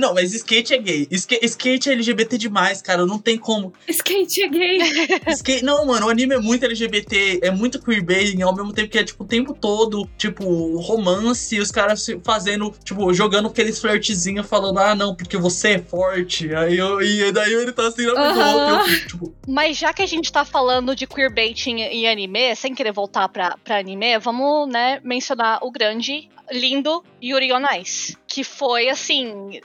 [0.00, 1.08] Não, mas skate é gay.
[1.12, 3.04] Ska- Skate é LGBT demais, cara.
[3.06, 3.72] Não tem como.
[3.88, 4.78] Skate é gay.
[5.28, 5.64] Skate...
[5.64, 9.04] Não, mano, o anime é muito LGBT, é muito queerbaiting, ao mesmo tempo que é,
[9.04, 14.94] tipo, o tempo todo, tipo, romance, os caras fazendo, tipo, jogando aqueles flirtzinhos, falando, ah,
[14.94, 16.54] não, porque você é forte.
[16.54, 20.02] Aí eu, e daí ele tá assim, do outro, eu fico, tipo, Mas já que
[20.02, 24.68] a gente tá falando de queerbaiting e anime, sem querer voltar pra, pra anime, vamos,
[24.68, 28.16] né, mencionar o grande, lindo Yuri on Ice.
[28.26, 29.60] Que foi, assim...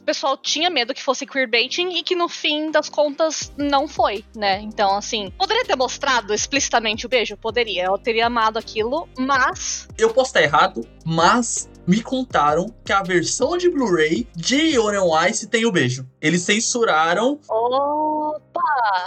[0.00, 4.24] O pessoal tinha medo que fosse queerbaiting e que no fim das contas não foi,
[4.36, 4.60] né?
[4.60, 7.36] Então, assim, poderia ter mostrado explicitamente o beijo?
[7.36, 7.86] Poderia.
[7.86, 13.56] Eu teria amado aquilo, mas eu posso estar errado, mas me contaram que a versão
[13.56, 16.06] de Blu-ray de Yuri on Ice tem o beijo.
[16.20, 18.15] Eles censuraram Opa!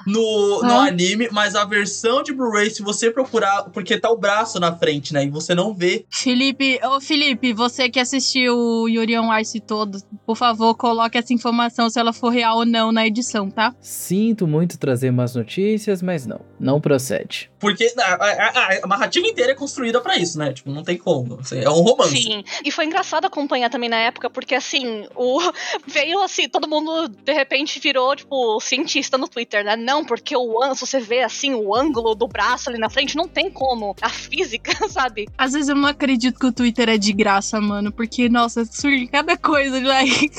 [0.05, 0.87] No, no Ah.
[0.87, 5.13] anime, mas a versão de Blu-ray, se você procurar, porque tá o braço na frente,
[5.13, 5.25] né?
[5.25, 6.05] E você não vê.
[6.09, 11.33] Felipe, ô Felipe, você que assistiu o Yuri on Ice todo, por favor, coloque essa
[11.33, 13.75] informação se ela for real ou não na edição, tá?
[13.81, 17.48] Sinto muito trazer más notícias, mas não, não procede.
[17.59, 20.53] Porque a, a- a- a narrativa inteira é construída pra isso, né?
[20.53, 21.39] Tipo, não tem como.
[21.39, 22.15] Assim, é um romance.
[22.21, 25.39] Sim, e foi engraçado acompanhar também na época, porque assim, o
[25.85, 29.75] veio assim, todo mundo de repente virou, tipo, cientista no Twitter, né?
[29.75, 33.15] Não, porque o ângulo, se você vê assim, o ângulo do braço ali na frente,
[33.15, 33.95] não tem como.
[34.01, 35.27] A física, sabe?
[35.37, 39.07] Às vezes eu não acredito que o Twitter é de graça, mano, porque, nossa, surge
[39.07, 40.31] cada coisa, velho.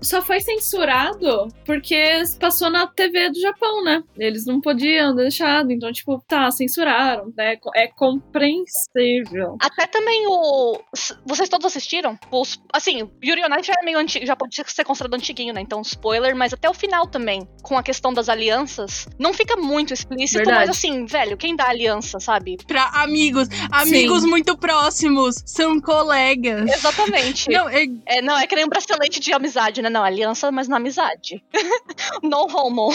[0.00, 4.02] Só foi censurado porque passou na TV do Japão, né?
[4.16, 7.56] Eles não podiam deixar, então, tipo, tá, censuraram, né?
[7.74, 9.56] É compreensível.
[9.60, 10.80] Até também o.
[11.24, 12.18] Vocês todos assistiram?
[12.30, 15.60] Os, assim, Yuri on Ice já é meio antigo, já pode ser considerado antiguinho, né?
[15.60, 19.92] Então, spoiler, mas até o final também, com a questão das alianças, não fica muito
[19.92, 20.58] explícito, Verdade.
[20.66, 22.58] mas assim, velho, quem dá aliança, sabe?
[22.66, 26.70] Pra amigos, amigos muito próximos, são colegas.
[26.70, 27.48] Exatamente.
[27.58, 29.88] Não, é, É, não, é que nem um bracelete de amizade, né?
[29.88, 31.42] Não, aliança, mas na amizade.
[32.22, 32.90] no homo.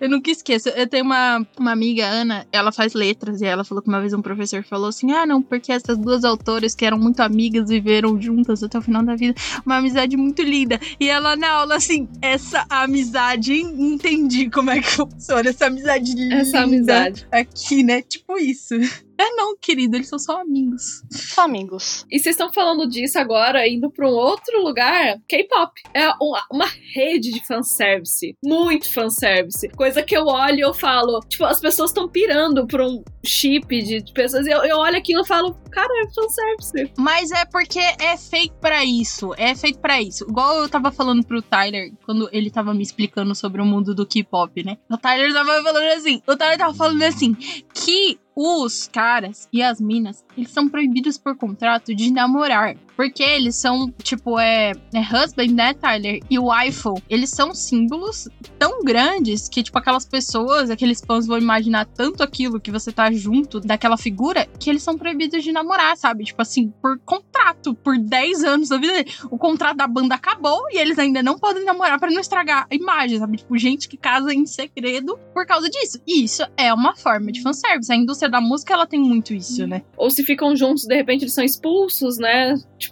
[0.00, 0.68] Eu nunca esqueço.
[0.70, 4.12] Eu tenho uma, uma amiga, Ana, ela faz letras, e ela falou que uma vez
[4.14, 8.20] um professor falou assim: ah, não, porque essas duas autoras que eram muito amigas viveram
[8.20, 9.34] juntas até o final da vida.
[9.64, 10.80] Uma amizade muito linda.
[10.98, 16.36] E ela na aula, assim, essa amizade, entendi como é que funciona essa amizade linda.
[16.36, 17.26] Essa amizade.
[17.30, 18.02] Aqui, né?
[18.02, 18.74] Tipo isso.
[19.20, 21.02] É não, querido, eles são só amigos.
[21.10, 22.06] Só amigos.
[22.10, 25.72] E vocês estão falando disso agora, indo pra um outro lugar, K-pop.
[25.94, 28.34] É uma, uma rede de fanservice.
[28.42, 29.68] Muito fanservice.
[29.70, 33.82] Coisa que eu olho e eu falo, tipo, as pessoas estão pirando por um chip
[33.82, 34.46] de de pessoas.
[34.46, 36.92] E eu, eu olho aquilo e falo, cara, é fanservice.
[36.98, 39.34] Mas é porque é feito pra isso.
[39.36, 40.24] É feito pra isso.
[40.24, 44.06] Igual eu tava falando pro Tyler, quando ele tava me explicando sobre o mundo do
[44.06, 44.78] K-pop, né?
[44.90, 46.22] O Tyler tava falando assim.
[46.26, 47.34] O Tyler tava falando assim.
[47.74, 52.74] Que os caras e as minas, eles são proibidos por contrato de namorar.
[53.00, 56.20] Porque eles são, tipo, é, é husband, né, Tyler?
[56.28, 61.38] E o iPhone, eles são símbolos tão grandes que, tipo, aquelas pessoas, aqueles fãs vão
[61.38, 65.96] imaginar tanto aquilo que você tá junto daquela figura que eles são proibidos de namorar,
[65.96, 66.24] sabe?
[66.24, 69.10] Tipo assim, por contrato, por 10 anos da vida dele.
[69.30, 72.74] O contrato da banda acabou e eles ainda não podem namorar pra não estragar a
[72.74, 73.38] imagem, sabe?
[73.38, 75.98] Tipo, gente que casa em segredo por causa disso.
[76.06, 77.90] E isso é uma forma de fanservice.
[77.90, 79.80] A indústria da música, ela tem muito isso, né?
[79.96, 82.54] Ou se ficam juntos, de repente eles são expulsos, né?
[82.76, 82.89] Tipo,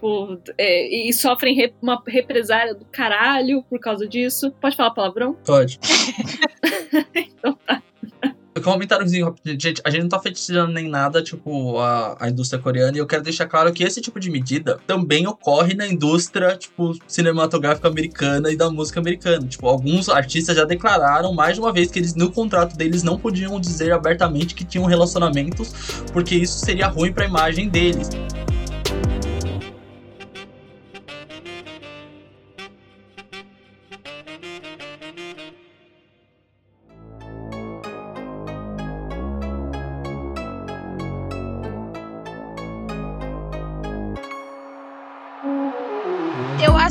[0.56, 4.50] é, e sofrem re- uma represália do caralho por causa disso.
[4.60, 5.34] Pode falar palavrão?
[5.44, 5.78] Pode.
[7.14, 7.82] Então tá.
[8.56, 9.60] Um comentáriozinho, rápido.
[9.60, 13.06] gente, a gente não tá fetichizando nem nada, tipo, a, a indústria coreana, e eu
[13.06, 18.50] quero deixar claro que esse tipo de medida também ocorre na indústria, tipo, cinematográfica americana
[18.50, 19.46] e da música americana.
[19.46, 23.16] Tipo, alguns artistas já declararam mais de uma vez que eles, no contrato deles, não
[23.16, 25.72] podiam dizer abertamente que tinham relacionamentos,
[26.12, 28.08] porque isso seria ruim pra imagem deles.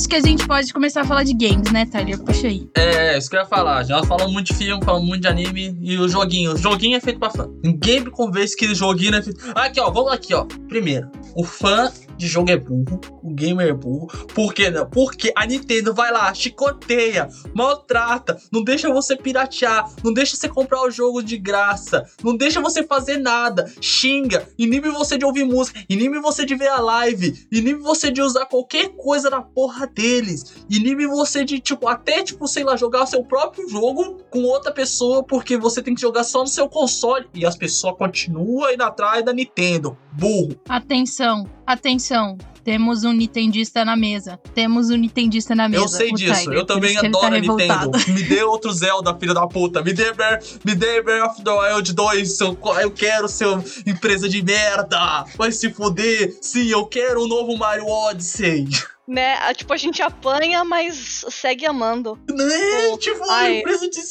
[0.07, 2.17] Acho que a gente pode começar a falar de games, né, Tyler?
[2.23, 2.69] Puxa aí.
[2.75, 3.83] É, isso que eu ia falar.
[3.83, 6.53] Já falamos muito de filme, falamos muito de anime e o joguinho.
[6.53, 7.49] O joguinho é feito pra fã.
[7.61, 9.43] Ninguém me convence que o joguinho é feito.
[9.53, 10.45] Aqui, ó, vamos aqui, ó.
[10.69, 14.07] Primeiro, o fã de jogo é burro, o gamer é burro.
[14.33, 14.89] Por que não?
[14.89, 20.81] Porque a Nintendo vai lá, chicoteia, maltrata, não deixa você piratear, não deixa você comprar
[20.81, 25.83] o jogo de graça, não deixa você fazer nada, xinga, inibe você de ouvir música,
[25.89, 30.65] inibe você de ver a live, inibe você de usar qualquer coisa na porra deles,
[30.69, 34.71] inibe você de, tipo, até, tipo, sei lá, jogar o seu próprio jogo com outra
[34.71, 38.83] pessoa, porque você tem que jogar só no seu console, e as pessoas continuam indo
[38.83, 39.97] atrás da Nintendo.
[40.13, 40.59] Burro.
[40.67, 42.37] Atenção, atenção.
[42.63, 44.37] Temos um Nintendista na mesa.
[44.53, 45.83] Temos um Nintendista na mesa.
[45.83, 47.57] Eu sei o disso, Tyler, eu também ele adoro tá Nintendo.
[47.57, 47.91] revoltado.
[48.11, 49.81] Me dê outro Zelda, filho da puta.
[49.81, 52.37] Me dê Breath, me dê of the Wild 2.
[52.37, 55.23] seu- Eu quero seu empresa de merda.
[55.37, 56.37] Vai se fuder.
[56.41, 58.67] Sim, eu quero um novo Mario Odyssey.
[59.07, 59.35] Né?
[59.35, 62.17] a- Tipo, a gente apanha, mas segue amando.
[62.29, 62.97] Né?
[62.99, 63.59] Tipo, ai.
[63.59, 64.01] empresa de...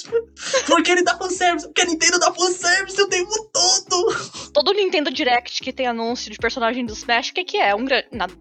[0.66, 1.66] Porque ele dá fanservice.
[1.66, 4.16] Porque a Nintendo dá fanservice o tempo todo.
[4.52, 7.74] Todo Nintendo Direct que tem anúncio de personagem do Smash, o que, que é?
[7.74, 7.84] Um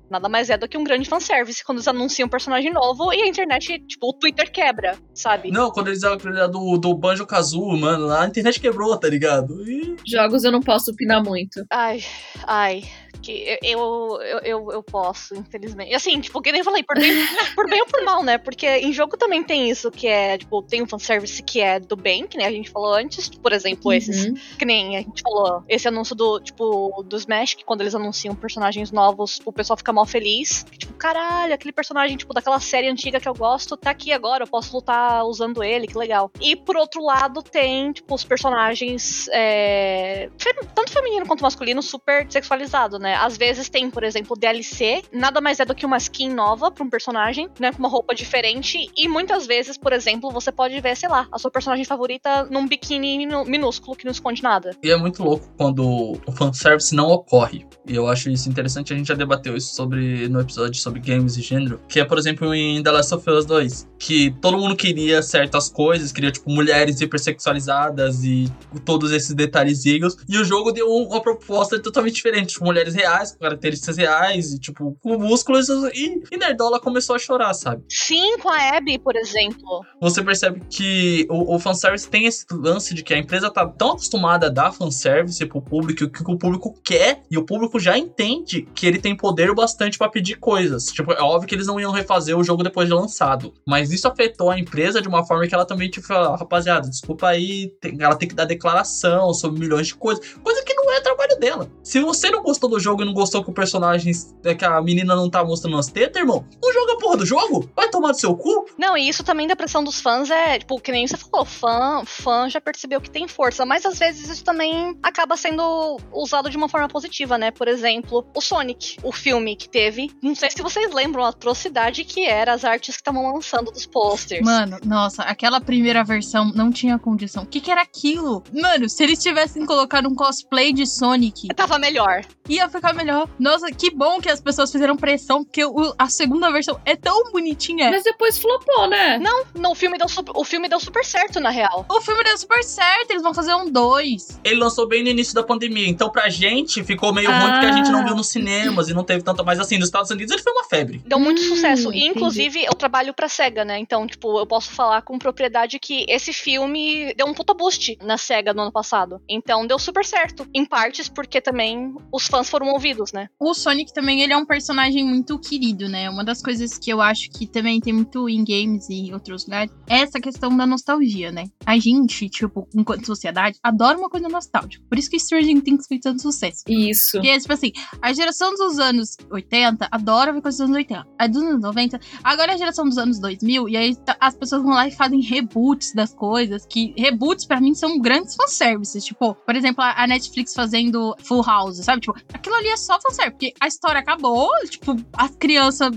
[0.10, 1.64] nada, mais é do que um grande fanservice.
[1.64, 5.52] Quando eles anunciam um personagem novo e a internet, tipo, o Twitter quebra, sabe?
[5.52, 6.18] Não, quando eles falam
[6.50, 9.62] do, do Banjo-Kazooie, mano, lá a internet quebrou, tá ligado?
[9.70, 9.96] E...
[10.06, 11.66] Jogos eu não posso opinar muito.
[11.70, 12.04] Ai,
[12.46, 12.84] ai.
[13.22, 15.94] Que eu, eu, eu, eu posso, infelizmente.
[15.94, 17.12] Assim, tipo, que nem falei, por bem,
[17.56, 18.38] por bem ou por mal, né?
[18.38, 21.96] Porque em jogo também tem isso, que é, tipo, tem um fanservice que é do
[21.96, 23.30] bem, que nem a gente falou antes.
[23.30, 24.26] Por exemplo, esses.
[24.58, 28.36] Que nem a gente falou, esse anúncio do, tipo, do Smash, que quando eles anunciam
[28.36, 30.66] personagens novos, o pessoal fica mal feliz.
[30.78, 34.48] Tipo, caralho, aquele personagem, tipo, daquela série antiga que eu gosto, tá aqui agora, eu
[34.48, 36.32] posso lutar usando ele, que legal.
[36.40, 40.30] E por outro lado, tem, tipo, os personagens, é,
[40.74, 43.05] tanto feminino quanto masculino, super sexualizado, né?
[43.14, 46.84] Às vezes tem, por exemplo, DLC, nada mais é do que uma skin nova pra
[46.84, 47.72] um personagem, né?
[47.72, 48.90] Com uma roupa diferente.
[48.96, 52.68] E muitas vezes, por exemplo, você pode ver, sei lá, a sua personagem favorita num
[52.68, 54.72] biquíni minúsculo que não esconde nada.
[54.82, 55.84] E é muito louco quando
[56.26, 57.66] o fanservice não ocorre.
[57.86, 61.38] E eu acho isso interessante, a gente já debateu isso sobre no episódio sobre games
[61.38, 61.80] e gênero.
[61.88, 63.88] Que é, por exemplo, em The Last of Us 2.
[64.00, 68.52] Que todo mundo queria certas coisas, queria, tipo, mulheres hipersexualizadas e
[68.86, 70.16] todos esses detalhezinhos.
[70.28, 72.54] E o jogo deu um- uma proposta totalmente diferente.
[72.54, 75.70] Tipo, mulheres reais, com características reais, e, tipo, com músculos.
[75.94, 77.84] E, e Nerdola começou a chorar, sabe?
[77.90, 79.82] Sim, com a Abby, por exemplo.
[80.02, 83.92] você percebe que o, o fanservice tem esse lance de que a empresa tá tão
[83.92, 88.68] acostumada a dar fanservice pro público que o público quer e o público já entende
[88.74, 90.86] que ele tem poder o bastante pra pedir coisas.
[90.86, 94.08] Tipo, é óbvio que eles não iam refazer o jogo depois de lançado, mas isso
[94.08, 98.28] afetou a empresa de uma forma que ela também, tipo, rapaziada, desculpa aí, ela tem
[98.28, 101.70] que dar declaração sobre milhões de coisas, coisa que não é trabalho dela.
[101.84, 104.14] Se você não gostou do jogo e não gostou que o personagem,
[104.58, 107.70] que a menina não tá mostrando as tetas, irmão, não joga a porra do jogo,
[107.76, 110.80] vai tomar do seu cu, Não, e isso também da pressão dos fãs é, tipo,
[110.80, 114.44] que nem você falou, fã, fã já percebeu que tem força, mas às vezes isso
[114.44, 117.52] também acaba sendo usado de uma forma positiva, né?
[117.52, 122.04] Por exemplo, o Sonic, o filme que teve, não sei se vocês lembram a atrocidade
[122.04, 124.44] que era as artes que estavam lançando dos posters.
[124.44, 127.44] Mano, nossa, aquela primeira versão não tinha condição.
[127.44, 128.44] O que, que era aquilo?
[128.54, 132.22] Mano, se eles tivessem colocado um cosplay de Sonic, Tava melhor.
[132.50, 133.28] ia ficar melhor.
[133.40, 137.32] Nossa, que bom que as pessoas fizeram pressão, porque o- a segunda versão é tão
[137.32, 137.90] bonitinha.
[137.90, 139.18] Mas depois flopou, né?
[139.20, 141.86] Não, não, o filme deu super, o filme deu super certo, na real.
[141.90, 144.40] O filme deu super certo, eles vão fazer um dois.
[144.44, 145.88] ele lançou bem no início da pandemia.
[145.88, 149.04] Então, pra gente, ficou meio ruim porque a gente não viu nos cinemas e não
[149.04, 149.44] teve tanto.
[149.44, 151.02] Mas, assim, nos Estados Unidos ele foi uma febre.
[151.06, 151.92] Deu muito Hum, sucesso.
[151.92, 152.06] E, entendi.
[152.18, 153.78] inclusive, eu trabalho pra SEGA, né?
[153.80, 158.18] Então, tipo, eu posso falar com propriedade que esse filme deu um puta boost na
[158.18, 159.22] SEGA no ano passado.
[159.28, 160.48] Então, deu super certo.
[160.54, 163.30] Em partes, porque também os fãs foram ouvidos, né?
[163.40, 166.10] O Sonic também, ele é um personagem muito querido, né?
[166.10, 169.72] Uma das coisas que eu acho que também tem muito em games e outros lugares
[169.88, 171.46] é essa questão da nostalgia, né?
[171.66, 174.84] A gente, tipo, enquanto sociedade, adora uma coisa nostálgica.
[174.90, 176.64] Por isso que Stranger Things fez tanto sucesso.
[176.68, 177.12] Isso.
[177.14, 181.08] Porque, tipo assim, a geração dos anos 80 adora ver coisas dos anos 80.
[181.18, 184.36] A dos anos 90, agora é a geração dos anos 2000, e aí tá- as
[184.36, 189.06] pessoas vão lá e fazem reboots das coisas, que reboots pra mim são grandes fanservices.
[189.06, 192.02] Tipo, por exemplo, a a Netflix fazendo Full House, sabe?
[192.02, 195.92] Tipo, aquilo ali é só fanservice, porque a história acabou, tipo, as crianças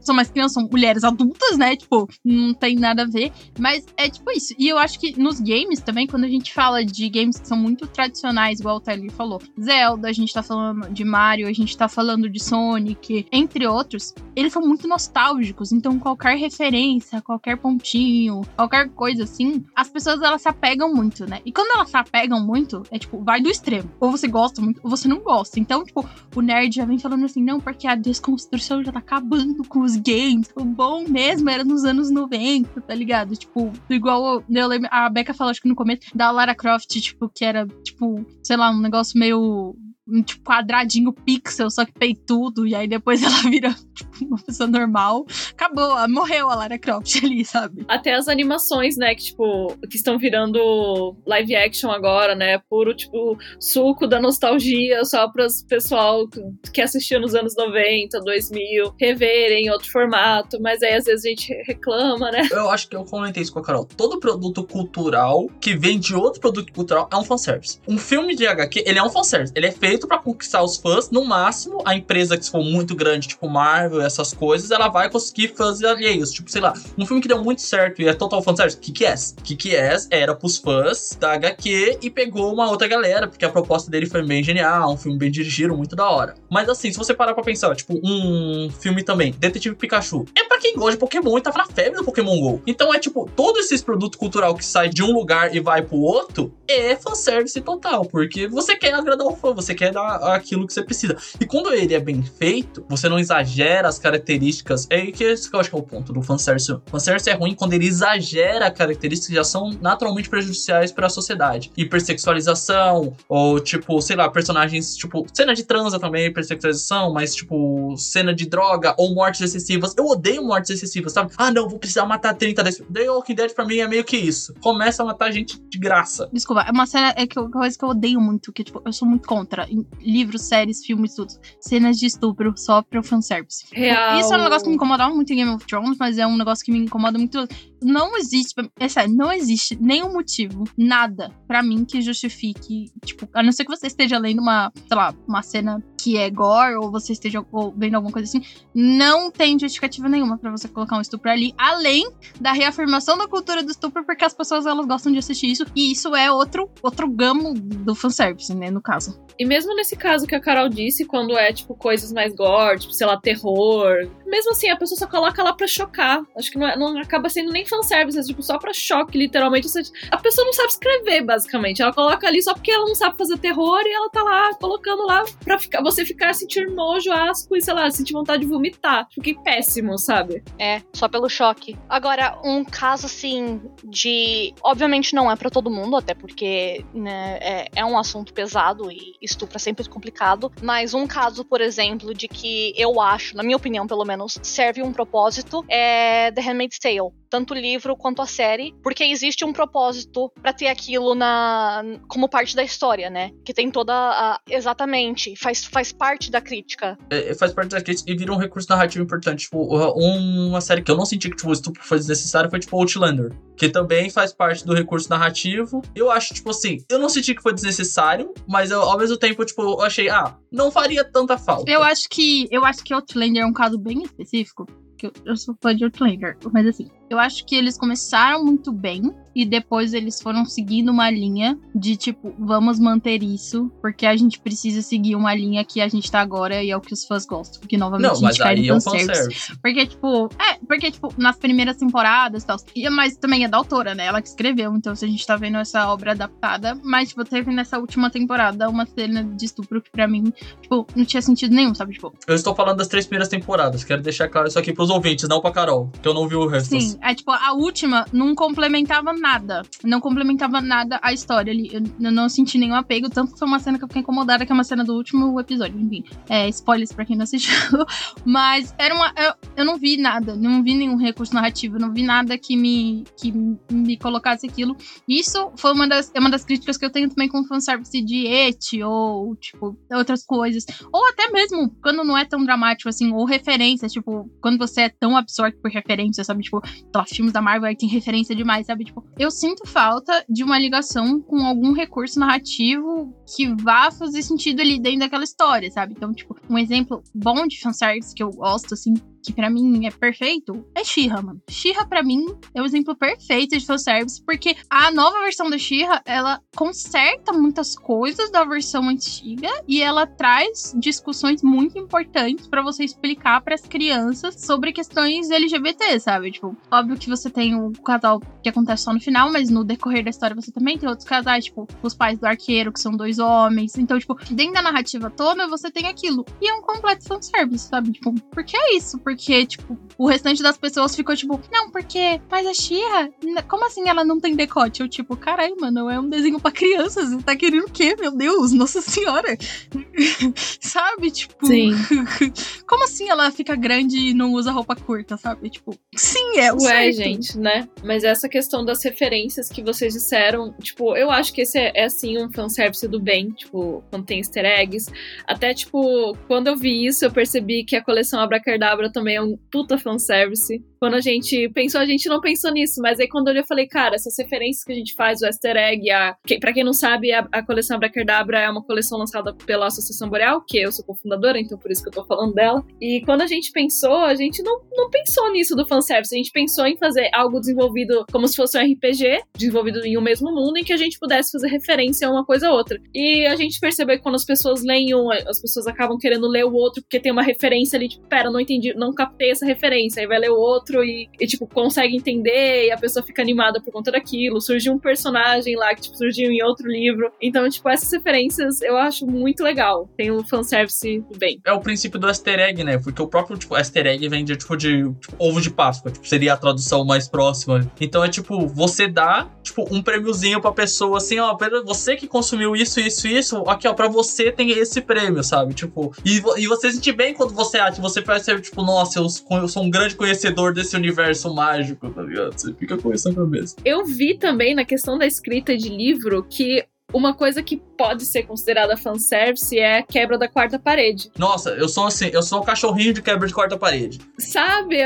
[0.00, 1.76] são mais crianças, são mulheres adultas, né?
[1.76, 3.32] Tipo, não tem nada a ver.
[3.58, 4.54] Mas é tipo isso.
[4.58, 7.56] E eu acho que nos games também, quando a gente fala de games que são
[7.56, 11.76] muito tradicionais, igual o Tyler falou, Zelda, a gente tá falando de Mario, a gente
[11.76, 15.70] tá falando de Sonic, entre outros, eles são muito nostálgicos.
[15.70, 21.40] Então, qualquer referência, qualquer pontinho, qualquer coisa assim, as pessoas elas se apegam muito, né?
[21.44, 23.81] E quando elas se apegam muito, é tipo, vai do extremo.
[24.00, 25.58] Ou você gosta muito, ou você não gosta.
[25.58, 29.64] Então, tipo, o nerd já vem falando assim, não, porque a desconstrução já tá acabando
[29.64, 30.50] com os games.
[30.56, 33.36] O bom mesmo era nos anos 90, tá ligado?
[33.36, 37.28] Tipo, igual eu lembro, a Becca falou, acho que no começo, da Lara Croft, tipo,
[37.28, 39.76] que era, tipo, sei lá, um negócio meio.
[40.12, 44.68] Um, Tipo, quadradinho pixel, só que peitudo, e aí depois ela vira, tipo, uma pessoa
[44.68, 45.26] normal.
[45.52, 47.84] Acabou, morreu a Lara Croft ali, sabe?
[47.88, 52.58] Até as animações, né, que, tipo, que estão virando live action agora, né?
[52.68, 56.28] Puro, tipo, suco da nostalgia só para os pessoal
[56.72, 60.60] que assistia nos anos 90, 2000, reverem em outro formato.
[60.60, 62.48] Mas aí às vezes a gente reclama, né?
[62.50, 63.84] Eu acho que eu comentei isso com a Carol.
[63.84, 67.80] Todo produto cultural que vem de outro produto cultural é um fanservice.
[67.86, 69.52] Um filme de HQ, ele é um fanservice.
[69.54, 71.10] Ele é feito pra conquistar os fãs.
[71.10, 75.48] No máximo, a empresa que for muito grande, tipo Marvel, essas coisas, ela vai conseguir
[75.56, 76.30] fãs alheios.
[76.30, 79.34] Tipo, sei lá, um filme que deu muito certo e é total fanservice, Kick-Ass.
[79.42, 84.06] Kick-Ass era pros fãs da HQ e pegou uma outra galera, porque a proposta dele
[84.06, 86.34] foi bem genial, um filme bem dirigido, muito da hora.
[86.50, 90.58] Mas assim, se você parar pra pensar, tipo, um filme também, Detetive Pikachu, é pra
[90.58, 92.62] quem gosta de Pokémon e tava na febre do Pokémon GO.
[92.66, 95.96] Então é tipo, todos esses produtos cultural que sai de um lugar e vai pro
[95.96, 100.64] outro é fanservice total, porque você quer agradar o fã, você quer quer dar aquilo
[100.64, 101.16] que você precisa.
[101.40, 104.86] E quando ele é bem feito, você não exagera as características.
[104.88, 106.72] É que esse que eu acho que é o ponto do fanservice.
[106.86, 111.72] Fanservice é ruim quando ele exagera características que já são naturalmente prejudiciais para a sociedade.
[111.76, 118.32] Hipersexualização, ou tipo, sei lá, personagens, tipo, cena de transa também, hipersexualização, mas tipo, cena
[118.34, 119.94] de droga ou mortes excessivas.
[119.96, 121.32] Eu odeio mortes excessivas, sabe?
[121.36, 122.82] Ah, não, vou precisar matar 30 desse.
[122.84, 124.54] The Walking Dead pra mim é meio que isso.
[124.60, 126.28] Começa a matar gente de graça.
[126.32, 128.92] Desculpa, é uma cena é que eu- coisa que eu odeio muito, que tipo, eu
[128.92, 129.66] sou muito contra.
[130.00, 131.32] Livros, séries, filmes, tudo.
[131.60, 133.66] Cenas de estupro só pro fanservice.
[133.72, 134.18] Real.
[134.20, 136.36] Isso é um negócio que me incomodava muito em Game of Thrones, mas é um
[136.36, 137.46] negócio que me incomoda muito.
[137.82, 143.42] Não existe, é sério, não existe nenhum motivo, nada, pra mim que justifique, tipo, a
[143.42, 146.90] não ser que você esteja lendo uma, sei lá, uma cena que é gore, ou
[146.90, 147.44] você esteja
[147.76, 148.44] vendo alguma coisa assim,
[148.74, 153.62] não tem justificativa nenhuma pra você colocar um estupro ali, além da reafirmação da cultura
[153.62, 157.08] do estupro, porque as pessoas elas gostam de assistir isso, e isso é outro, outro
[157.08, 159.22] gamo do fanservice, né, no caso.
[159.38, 162.92] E mesmo nesse caso que a Carol disse, quando é, tipo, coisas mais gore, tipo,
[162.92, 164.08] sei lá, terror.
[164.32, 166.22] Mesmo assim, a pessoa só coloca lá pra chocar.
[166.34, 169.68] Acho que não, é- não acaba sendo nem fanservice, é tipo, só pra choque, literalmente.
[170.10, 171.82] A pessoa não sabe escrever, basicamente.
[171.82, 175.04] Ela coloca ali só porque ela não sabe fazer terror e ela tá lá colocando
[175.06, 179.06] lá pra ficar, você ficar sentindo nojo, asco e, sei lá, sentir vontade de vomitar.
[179.12, 180.42] Fiquei péssimo, sabe?
[180.58, 181.76] É, só pelo choque.
[181.86, 184.54] Agora, um caso assim de.
[184.62, 189.14] Obviamente não é pra todo mundo, até porque né, é, é um assunto pesado e
[189.20, 190.50] estupro é sempre complicado.
[190.62, 194.82] Mas um caso, por exemplo, de que eu acho, na minha opinião pelo menos, serve
[194.82, 197.10] um propósito é The Handmaid's Tale.
[197.30, 202.28] Tanto o livro quanto a série, porque existe um propósito pra ter aquilo na como
[202.28, 203.30] parte da história, né?
[203.44, 204.38] Que tem toda a.
[204.48, 206.98] Exatamente, faz, faz parte da crítica.
[207.10, 209.44] É, faz parte da crítica e vira um recurso narrativo importante.
[209.44, 209.62] Tipo,
[209.96, 213.32] uma série que eu não senti que tipo, estupro foi desnecessário foi tipo Outlander.
[213.56, 215.82] Que também faz parte do recurso narrativo.
[215.94, 219.44] Eu acho, tipo assim, eu não senti que foi desnecessário, mas eu, ao mesmo tempo,
[219.44, 221.70] tipo, eu achei, ah, não faria tanta falta.
[221.70, 224.66] Eu acho que eu acho que Outlander é um caso bem específico,
[224.98, 228.72] que eu, eu sou fã de Outlander, mas assim, eu acho que eles começaram muito
[228.72, 234.14] bem e depois eles foram seguindo uma linha de tipo, vamos manter isso, porque a
[234.14, 237.04] gente precisa seguir uma linha que a gente tá agora e é o que os
[237.06, 239.08] fãs gostam, porque novamente Não, a gente cai aí no é um fanservice.
[239.24, 239.58] fanservice.
[239.62, 242.56] Porque, tipo, é, porque, tipo, nas primeiras temporadas e tal.
[242.90, 244.06] Mas também é da autora, né?
[244.06, 244.74] Ela que escreveu.
[244.74, 246.78] Então, se a gente tá vendo essa obra adaptada.
[246.84, 250.24] Mas, tipo, teve nessa última temporada uma cena de estupro que pra mim,
[250.60, 251.94] tipo, não tinha sentido nenhum, sabe?
[251.94, 253.82] Tipo, Eu estou falando das três primeiras temporadas.
[253.82, 256.46] Quero deixar claro isso aqui pros ouvintes, não pra Carol, que eu não vi o
[256.46, 256.78] resto.
[256.78, 256.98] sim.
[257.02, 259.62] É, tipo, a última não complementava nada.
[259.82, 261.68] Não complementava nada a história ali.
[261.72, 263.10] Eu, eu não senti nenhum apego.
[263.10, 265.38] Tanto que foi uma cena que eu fiquei incomodada, que é uma cena do último
[265.40, 265.78] episódio.
[265.80, 267.52] Enfim, é, spoilers pra quem não assistiu.
[268.24, 269.12] Mas era uma.
[269.16, 270.36] Eu, eu não vi nada.
[270.36, 271.78] Não vi nenhum recurso narrativo.
[271.78, 274.76] Não vi nada que me, que me colocasse aquilo.
[275.08, 278.26] Isso foi uma das, é uma das críticas que eu tenho também com fanservice de
[278.26, 280.64] et ou, tipo, outras coisas.
[280.92, 284.88] Ou até mesmo quando não é tão dramático, assim, ou referências, tipo, quando você é
[284.88, 286.42] tão absorto por referência, sabe?
[286.42, 286.62] Tipo,
[287.00, 288.84] lá, filmes da Marvel aí tem referência demais, sabe?
[288.84, 294.60] Tipo, eu sinto falta de uma ligação com algum recurso narrativo que vá fazer sentido
[294.60, 295.94] ali dentro daquela história, sabe?
[295.96, 299.90] Então, tipo, um exemplo bom de fanservice que eu gosto, assim, que pra mim é
[299.90, 301.42] perfeito, é She-Ra, mano.
[301.48, 306.02] She-Ra, pra mim, é o exemplo perfeito de fanservice, porque a nova versão da She-Ra,
[306.04, 312.84] ela conserta muitas coisas da versão antiga e ela traz discussões muito importantes pra você
[312.84, 316.32] explicar pras crianças sobre questões LGBT, sabe?
[316.32, 320.04] Tipo, óbvio que você tem o casal que acontece só no final, mas no decorrer
[320.04, 323.18] da história você também tem outros casais, tipo, os pais do arqueiro, que são dois
[323.18, 323.76] homens.
[323.78, 326.24] Então, tipo, dentro da narrativa toda, você tem aquilo.
[326.40, 327.92] E é um completo fanservice, sabe?
[327.92, 328.98] Tipo, porque é isso?
[328.98, 333.12] Porque, tipo, o restante das pessoas ficou tipo, não, porque, mas a Xia,
[333.48, 334.80] como assim ela não tem decote?
[334.80, 337.10] Eu, tipo, caralho, mano, é um desenho pra crianças.
[337.10, 338.52] Você tá querendo o quê, meu Deus?
[338.52, 339.36] Nossa senhora.
[340.60, 341.10] sabe?
[341.10, 341.72] Tipo, Sim.
[342.66, 345.50] como assim ela fica grande e não usa roupa curta, sabe?
[345.50, 346.96] Tipo, sim, é o Ué, certo.
[346.96, 347.68] gente, né?
[347.84, 351.84] Mas essa questão das referências que vocês disseram, tipo, eu acho que esse é, é
[351.84, 354.90] assim um fanservice do bem, tipo, quando tem easter eggs.
[355.26, 359.36] Até, tipo, quando eu vi isso, eu percebi que a coleção Abracadabra também é um
[359.50, 360.64] puta fanservice.
[360.82, 363.66] Quando a gente pensou, a gente não pensou nisso, mas aí quando eu eu falei,
[363.66, 366.16] cara, essas referências que a gente faz, o easter egg, a...
[366.40, 370.42] pra quem não sabe, a, a coleção Abracadabra é uma coleção lançada pela Associação Boreal,
[370.46, 372.64] que eu sou cofundadora, então por isso que eu tô falando dela.
[372.80, 376.14] E quando a gente pensou, a gente não, não pensou nisso do fanservice.
[376.14, 380.00] A gente pensou em fazer algo desenvolvido como se fosse um RPG, desenvolvido em um
[380.00, 382.78] mesmo mundo, em que a gente pudesse fazer referência a uma coisa ou outra.
[382.94, 386.44] E a gente percebeu que quando as pessoas leem um, as pessoas acabam querendo ler
[386.44, 390.00] o outro, porque tem uma referência ali, tipo, pera, não entendi, não captei essa referência.
[390.00, 393.60] Aí vai ler o outro e, e tipo, consegue entender, e a pessoa fica animada
[393.60, 394.40] por conta daquilo.
[394.40, 397.10] Surgiu um personagem lá que, tipo, surgiu em outro livro.
[397.20, 399.88] Então, tipo, essas referências eu acho muito legal.
[399.96, 401.40] Tem um fanservice bem.
[401.44, 402.78] É o princípio do easter egg, né?
[402.78, 405.90] Porque o próprio, tipo, easter egg vem de, tipo, de tipo, ovo de Páscoa.
[405.90, 407.70] Tipo, seria a tradução mais próxima.
[407.80, 412.54] Então é, tipo, você dá, tipo, um prêmiozinho pra pessoa, assim, ó, você que consumiu
[412.54, 415.54] isso, isso, isso, aqui, ó, pra você tem esse prêmio, sabe?
[415.54, 419.48] Tipo, e, e você sente bem quando você acha, você percebe, tipo, nossa, eu, eu
[419.48, 422.32] sou um grande conhecedor desse universo mágico, tá ligado?
[422.32, 423.56] Você fica com isso na cabeça.
[423.64, 428.24] Eu vi também na questão da escrita de livro que uma coisa que pode ser
[428.24, 431.10] considerada fanservice é a quebra da quarta parede.
[431.18, 433.98] Nossa, eu sou assim, eu sou um cachorrinho de quebra de quarta parede.
[434.18, 434.76] Sabe?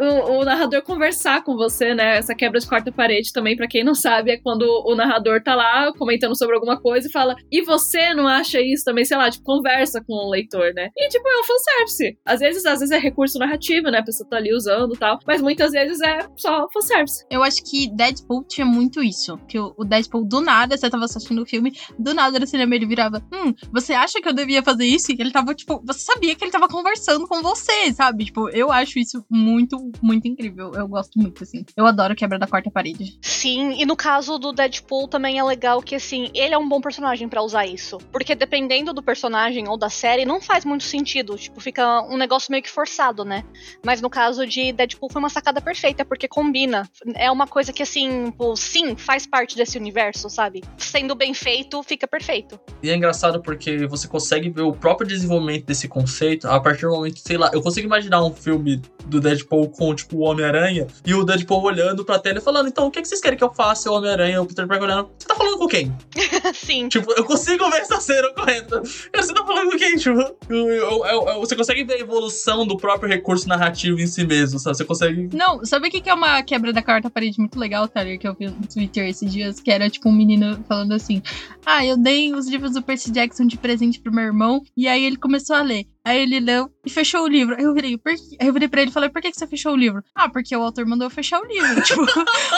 [0.00, 2.18] O, o narrador conversar com você, né?
[2.18, 5.54] Essa quebra de quarta parede também, pra quem não sabe, é quando o narrador tá
[5.54, 9.04] lá comentando sobre alguma coisa e fala, e você não acha isso também?
[9.04, 10.88] Sei lá, tipo, conversa com o leitor, né?
[10.96, 12.18] E, tipo, é um fanservice.
[12.24, 13.98] Às vezes, às vezes é recurso narrativo, né?
[13.98, 17.24] A pessoa tá ali usando e tal, mas muitas vezes é só fanservice.
[17.30, 19.36] Eu acho que Deadpool tinha muito isso.
[19.48, 22.74] Que o o Deadpool, do nada, você tava assistindo o filme, do nada no cinema
[22.74, 25.10] ele virava: Hum, você acha que eu devia fazer isso?
[25.10, 28.26] E ele tava, tipo, você sabia que ele tava conversando com você, sabe?
[28.26, 30.72] Tipo, eu acho isso muito, muito incrível.
[30.74, 31.64] Eu gosto muito, assim.
[31.76, 33.18] Eu adoro quebra da quarta parede.
[33.20, 36.80] Sim, e no caso do Deadpool também é legal que, assim, ele é um bom
[36.80, 37.98] personagem pra usar isso.
[38.12, 41.36] Porque dependendo do personagem ou da série, não faz muito sentido.
[41.36, 43.44] Tipo, fica um negócio meio que forçado, né?
[43.84, 46.88] Mas no caso de Deadpool foi uma sacada perfeita, porque combina.
[47.14, 50.62] É uma coisa que, assim, tipo, sim, faz parte desse universo, sabe?
[50.76, 52.58] Sendo bem feito, fica perfeito.
[52.82, 56.92] E é engraçado porque você consegue ver o próprio desenvolvimento desse conceito a partir do
[56.92, 61.14] momento, sei lá, eu consigo imaginar um filme do Deadpool com, tipo, o Homem-Aranha e
[61.14, 63.50] o Deadpool olhando pra tela e falando, então, o que que vocês querem que eu
[63.54, 63.90] faça?
[63.90, 65.90] O Homem-Aranha, o Peter Parker olhando, você tá falando com quem?
[66.52, 66.86] sim.
[66.90, 68.82] Tipo, eu consigo ver essa cena ocorrendo.
[68.84, 70.20] Você tá falando com quem, tipo?
[70.50, 74.58] Eu- eu- eu- você consegue ver a evolução do próprio recurso narrativo em si mesmo,
[74.58, 74.76] sabe?
[74.76, 75.30] Você consegue...
[75.32, 78.28] Não, sabe o que que é uma quebra da quarta parede muito legal, Tyler, que
[78.28, 79.60] eu vi no Twitter esses dias?
[79.60, 81.22] Que era, tipo, um menino falando assim:
[81.64, 85.04] Ah, eu dei os livros do Percy Jackson de presente pro meu irmão, e aí
[85.06, 85.86] ele começou a ler.
[86.04, 87.54] Aí ele leu e fechou o livro.
[87.56, 88.36] Aí eu virei, por quê?
[88.40, 90.02] Aí eu virei pra ele e falei, por que, que você fechou o livro?
[90.14, 91.80] Ah, porque o autor mandou eu fechar o livro.
[91.84, 92.06] tipo,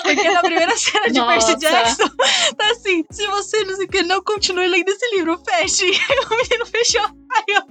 [0.03, 1.57] porque na primeira cena de Percy.
[1.57, 2.09] Jackson
[2.57, 5.87] tá assim: se você não que, não continue lendo esse livro, feche.
[5.91, 7.03] Aí o menino fechou.
[7.35, 7.63] Aí eu,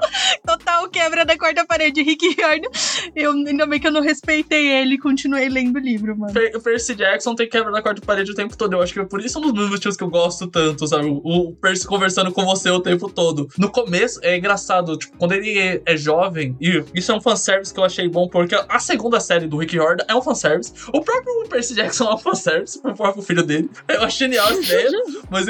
[0.46, 2.68] total quebra da quarta parede, Rick Riordan.
[3.16, 6.34] Eu, ainda bem que eu não respeitei ele e continuei lendo o livro, mano.
[6.34, 8.74] Per- O Percy Jackson tem quebra da quarta parede o tempo todo.
[8.74, 11.06] Eu acho que é por isso um dos motivos que eu gosto tanto, sabe?
[11.08, 13.48] O, o Percy conversando com você o tempo todo.
[13.58, 17.80] No começo, é engraçado, tipo, quando ele é jovem, e isso é um fanservice que
[17.80, 20.74] eu achei bom, porque a segunda série do Rick Riordan é um fanservice.
[20.94, 23.70] O próprio Percy Jackson é um fanservice pro próprio filho dele.
[23.88, 24.90] Eu acho genial essa ideia.
[25.30, 25.46] Mas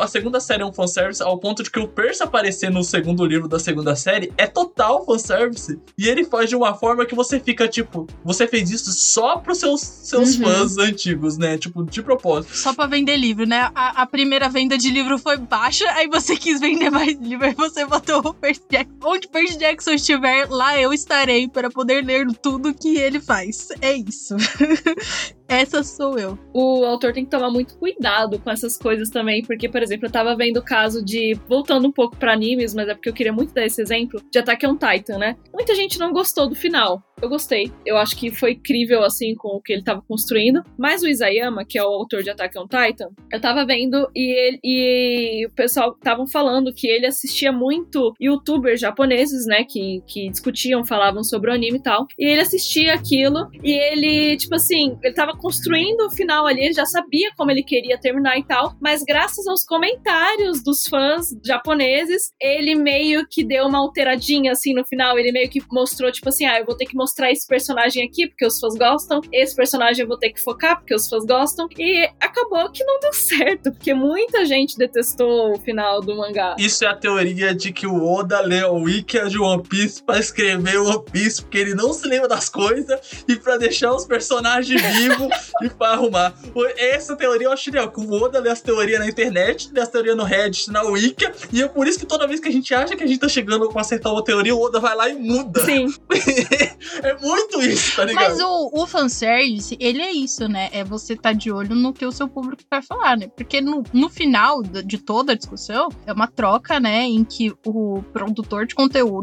[0.00, 3.24] a segunda série é um fanservice ao ponto de que o Percy aparecer no segundo
[3.24, 5.78] livro da segunda série é total fanservice.
[5.96, 9.58] E ele faz de uma forma que você fica, tipo, você fez isso só pros
[9.58, 10.44] seus, seus Uhum.
[10.44, 11.56] fãs antigos, né?
[11.58, 12.56] Tipo, de propósito.
[12.56, 13.70] Só pra vender livro, né?
[13.74, 17.54] A, a primeira venda de livro foi baixa, aí você quis vender mais livro, aí
[17.54, 18.92] você botou o Percy Jackson.
[19.02, 23.68] Onde Percy Jackson estiver, lá eu estarei para poder ler tudo que ele faz.
[23.80, 24.36] É isso.
[25.52, 26.38] Essa sou eu.
[26.54, 30.10] o autor tem que tomar muito cuidado com essas coisas também, porque, por exemplo, eu
[30.10, 31.38] tava vendo o caso de.
[31.46, 34.38] Voltando um pouco pra animes, mas é porque eu queria muito dar esse exemplo, de
[34.38, 35.36] Attack on Titan, né?
[35.52, 37.02] Muita gente não gostou do final.
[37.20, 37.70] Eu gostei.
[37.86, 40.62] Eu acho que foi incrível, assim, com o que ele tava construindo.
[40.76, 44.48] Mas o Isayama, que é o autor de Attack on Titan, eu tava vendo e,
[44.48, 49.64] ele, e o pessoal estavam falando que ele assistia muito youtubers japoneses, né?
[49.68, 52.06] Que, que discutiam, falavam sobre o anime e tal.
[52.18, 56.74] E ele assistia aquilo e ele, tipo assim, ele tava construindo o final ali, ele
[56.74, 62.32] já sabia como ele queria terminar e tal, mas graças aos comentários dos fãs japoneses,
[62.40, 66.46] ele meio que deu uma alteradinha assim no final, ele meio que mostrou tipo assim,
[66.46, 70.02] ah, eu vou ter que mostrar esse personagem aqui porque os fãs gostam, esse personagem
[70.02, 73.72] eu vou ter que focar porque os fãs gostam, e acabou que não deu certo,
[73.72, 76.56] porque muita gente detestou o final do mangá.
[76.58, 80.18] Isso é a teoria de que o Oda lê o Wikia de One Piece pra
[80.18, 84.80] escrever One Piece, porque ele não se lembra das coisas e pra deixar os personagens
[84.96, 86.34] vivos e pra arrumar.
[86.76, 89.88] Essa teoria eu acho genial, que o Oda lê as teorias na internet, lê as
[89.88, 92.74] teorias no Reddit, na Wikia, e é por isso que toda vez que a gente
[92.74, 95.14] acha que a gente tá chegando pra acertar uma teoria, o Oda vai lá e
[95.14, 95.64] muda.
[95.64, 95.86] Sim,
[97.02, 98.30] É muito isso, tá ligado?
[98.30, 100.68] Mas o, o fanservice, ele é isso, né?
[100.72, 103.28] É você tá de olho no que o seu público vai falar, né?
[103.28, 107.04] Porque no, no final de toda a discussão, é uma troca, né?
[107.04, 109.21] Em que o produtor de conteúdo,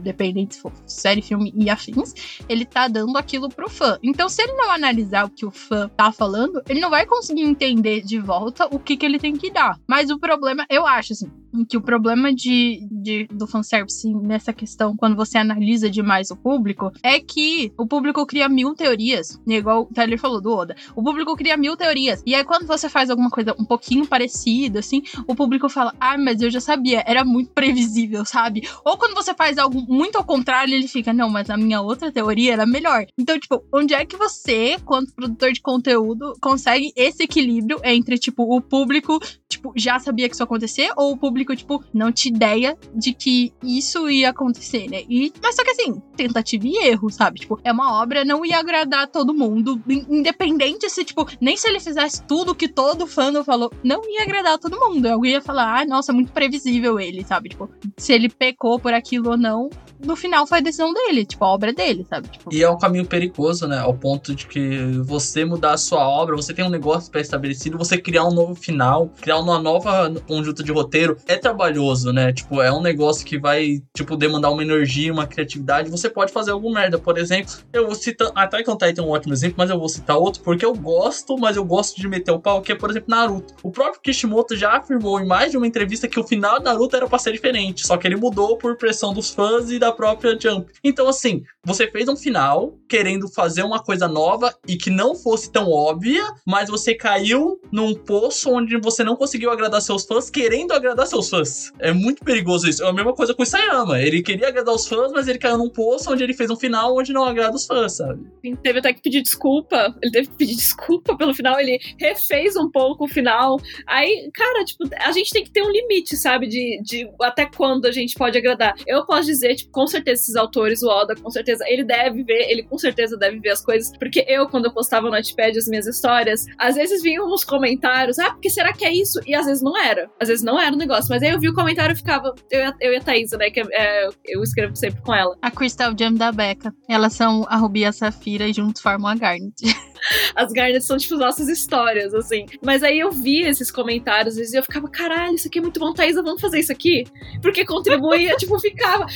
[0.00, 2.14] dependente se for série, filme e afins,
[2.48, 3.98] ele tá dando aquilo pro fã.
[4.02, 7.42] Então, se ele não analisar o que o fã tá falando, ele não vai conseguir
[7.42, 9.78] entender de volta o que, que ele tem que dar.
[9.86, 11.30] Mas o problema, eu acho, assim,
[11.68, 16.92] que o problema de, de, do fanservice nessa questão, quando você analisa demais o público,
[17.02, 20.76] é que o público cria mil teorias, né, igual o Tyler falou do Oda.
[20.94, 22.22] O público cria mil teorias.
[22.26, 26.16] E aí, quando você faz alguma coisa um pouquinho parecida, assim, o público fala: Ah,
[26.18, 28.68] mas eu já sabia, era muito previsível, sabe?
[28.84, 32.12] Ou quando você faz algo muito ao contrário, ele fica: Não, mas a minha outra
[32.12, 33.06] teoria era melhor.
[33.18, 38.42] Então, tipo, onde é que você, quanto produtor de conteúdo, consegue esse equilíbrio entre, tipo,
[38.42, 39.18] o público
[39.50, 43.12] tipo, já sabia que isso ia acontecer, ou o público, tipo, não tinha ideia de
[43.12, 45.02] que isso ia acontecer, né?
[45.08, 47.40] E, mas só que assim, tentativa e erro, sabe?
[47.40, 51.68] Tipo, é uma obra, não ia agradar todo mundo, in- independente se, tipo, nem se
[51.68, 55.06] ele fizesse tudo que todo fã falou, não ia agradar todo mundo.
[55.06, 57.50] Alguém ia falar, ah, nossa, muito previsível ele, sabe?
[57.50, 59.70] Tipo, se ele pecou por aquilo ou não,
[60.04, 62.28] no final foi a decisão dele, tipo, a obra dele, sabe?
[62.28, 63.78] Tipo, E é um caminho perigoso, né?
[63.78, 67.98] Ao ponto de que você mudar a sua obra, você tem um negócio pré-estabelecido, você
[67.98, 72.32] criar um novo final, criar uma nova conjunta de roteiro, é trabalhoso, né?
[72.32, 75.90] Tipo, é um negócio que vai, tipo, demandar uma energia, uma criatividade.
[75.90, 76.98] Você pode fazer alguma merda.
[76.98, 78.30] Por exemplo, eu vou citar.
[78.34, 81.36] Até on Titan é um ótimo exemplo, mas eu vou citar outro porque eu gosto,
[81.38, 83.54] mas eu gosto de meter o pau, que é, por exemplo, Naruto.
[83.62, 86.96] O próprio Kishimoto já afirmou em mais de uma entrevista que o final de Naruto
[86.96, 90.38] era pra ser diferente, só que ele mudou por pressão dos fãs e da própria
[90.38, 90.70] Jump.
[90.82, 95.50] Então, assim, você fez um final querendo fazer uma coisa nova e que não fosse
[95.52, 100.72] tão óbvia, mas você caiu num poço onde você não conseguiu agradar seus fãs querendo
[100.72, 101.72] agradar seus fãs.
[101.78, 102.82] É muito perigoso isso.
[102.82, 104.00] É a mesma coisa com o Isayama.
[104.00, 106.96] Ele queria agradar os fãs, mas ele caiu num poço onde ele fez um final
[106.96, 108.24] onde não agrada os fãs, sabe?
[108.62, 109.94] Teve até que pedir desculpa.
[110.02, 111.60] Ele teve que pedir desculpa pelo final.
[111.60, 113.58] Ele refez um pouco o final.
[113.86, 116.46] Aí, cara, tipo, a gente tem que ter um limite, sabe?
[116.46, 118.74] De, de até quando a gente pode agradar.
[118.86, 122.50] Eu posso dizer, tipo, com certeza esses autores, o Oda, com certeza, ele deve ver,
[122.50, 123.90] ele com certeza deve ver as coisas.
[123.96, 128.18] Porque eu, quando eu postava no Notepad as minhas histórias, às vezes vinham uns comentários,
[128.18, 129.18] ah, porque será que é isso?
[129.26, 130.10] E às vezes não era.
[130.20, 131.06] Às vezes não era o negócio.
[131.08, 132.34] Mas aí eu vi o comentário e ficava.
[132.50, 133.48] Eu, eu e a Thaisa, né?
[133.48, 135.34] Que é, eu escrevo sempre com ela.
[135.40, 136.74] a Crystal Gem da Becca.
[136.86, 139.54] Elas são a Ruby e a Safira e juntos formam a Garnet.
[140.34, 142.46] As Garnets são, tipo, nossas histórias, assim.
[142.62, 145.92] Mas aí eu vi esses comentários e eu ficava, caralho, isso aqui é muito bom,
[145.92, 147.04] Thaisa, vamos fazer isso aqui?
[147.42, 149.06] Porque contribuía, tipo, ficava.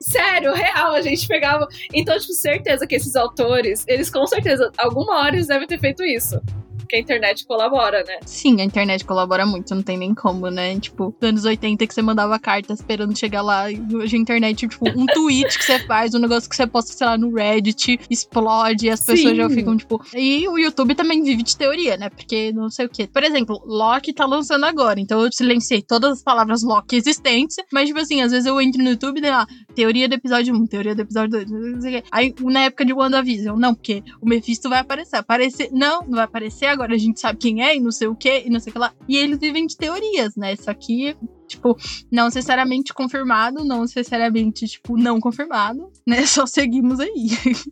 [0.00, 1.66] Sério, real, a gente pegava.
[1.92, 6.04] Então, tipo, certeza que esses autores, eles com certeza, alguma hora eles devem ter feito
[6.04, 6.40] isso.
[6.88, 8.18] Porque a internet colabora, né?
[8.24, 10.80] Sim, a internet colabora muito, não tem nem como, né?
[10.80, 14.88] Tipo, nos anos 80 que você mandava carta esperando chegar lá, hoje a internet, tipo,
[14.88, 18.86] um tweet que você faz, um negócio que você posta, sei lá, no Reddit, explode,
[18.86, 19.36] e as pessoas Sim.
[19.36, 20.02] já ficam, tipo.
[20.14, 22.08] E o YouTube também vive de teoria, né?
[22.08, 23.06] Porque não sei o quê.
[23.06, 27.88] Por exemplo, Loki tá lançando agora, então eu silenciei todas as palavras Loki existentes, mas,
[27.88, 30.66] tipo assim, às vezes eu entro no YouTube e daí lá, teoria do episódio 1,
[30.68, 32.08] teoria do episódio 2, não sei o quê.
[32.10, 35.16] Aí, na época de WandaVision, não, porque o Mephisto vai aparecer.
[35.16, 35.68] Aparecer.
[35.70, 38.42] Não, não vai aparecer agora, a gente sabe quem é e não sei o quê,
[38.46, 38.92] e não sei o que lá.
[39.08, 40.54] E eles vivem de teorias, né?
[40.56, 41.16] Só que,
[41.46, 41.76] tipo,
[42.10, 46.24] não necessariamente confirmado, não necessariamente, tipo, não confirmado, né?
[46.26, 47.28] Só seguimos aí.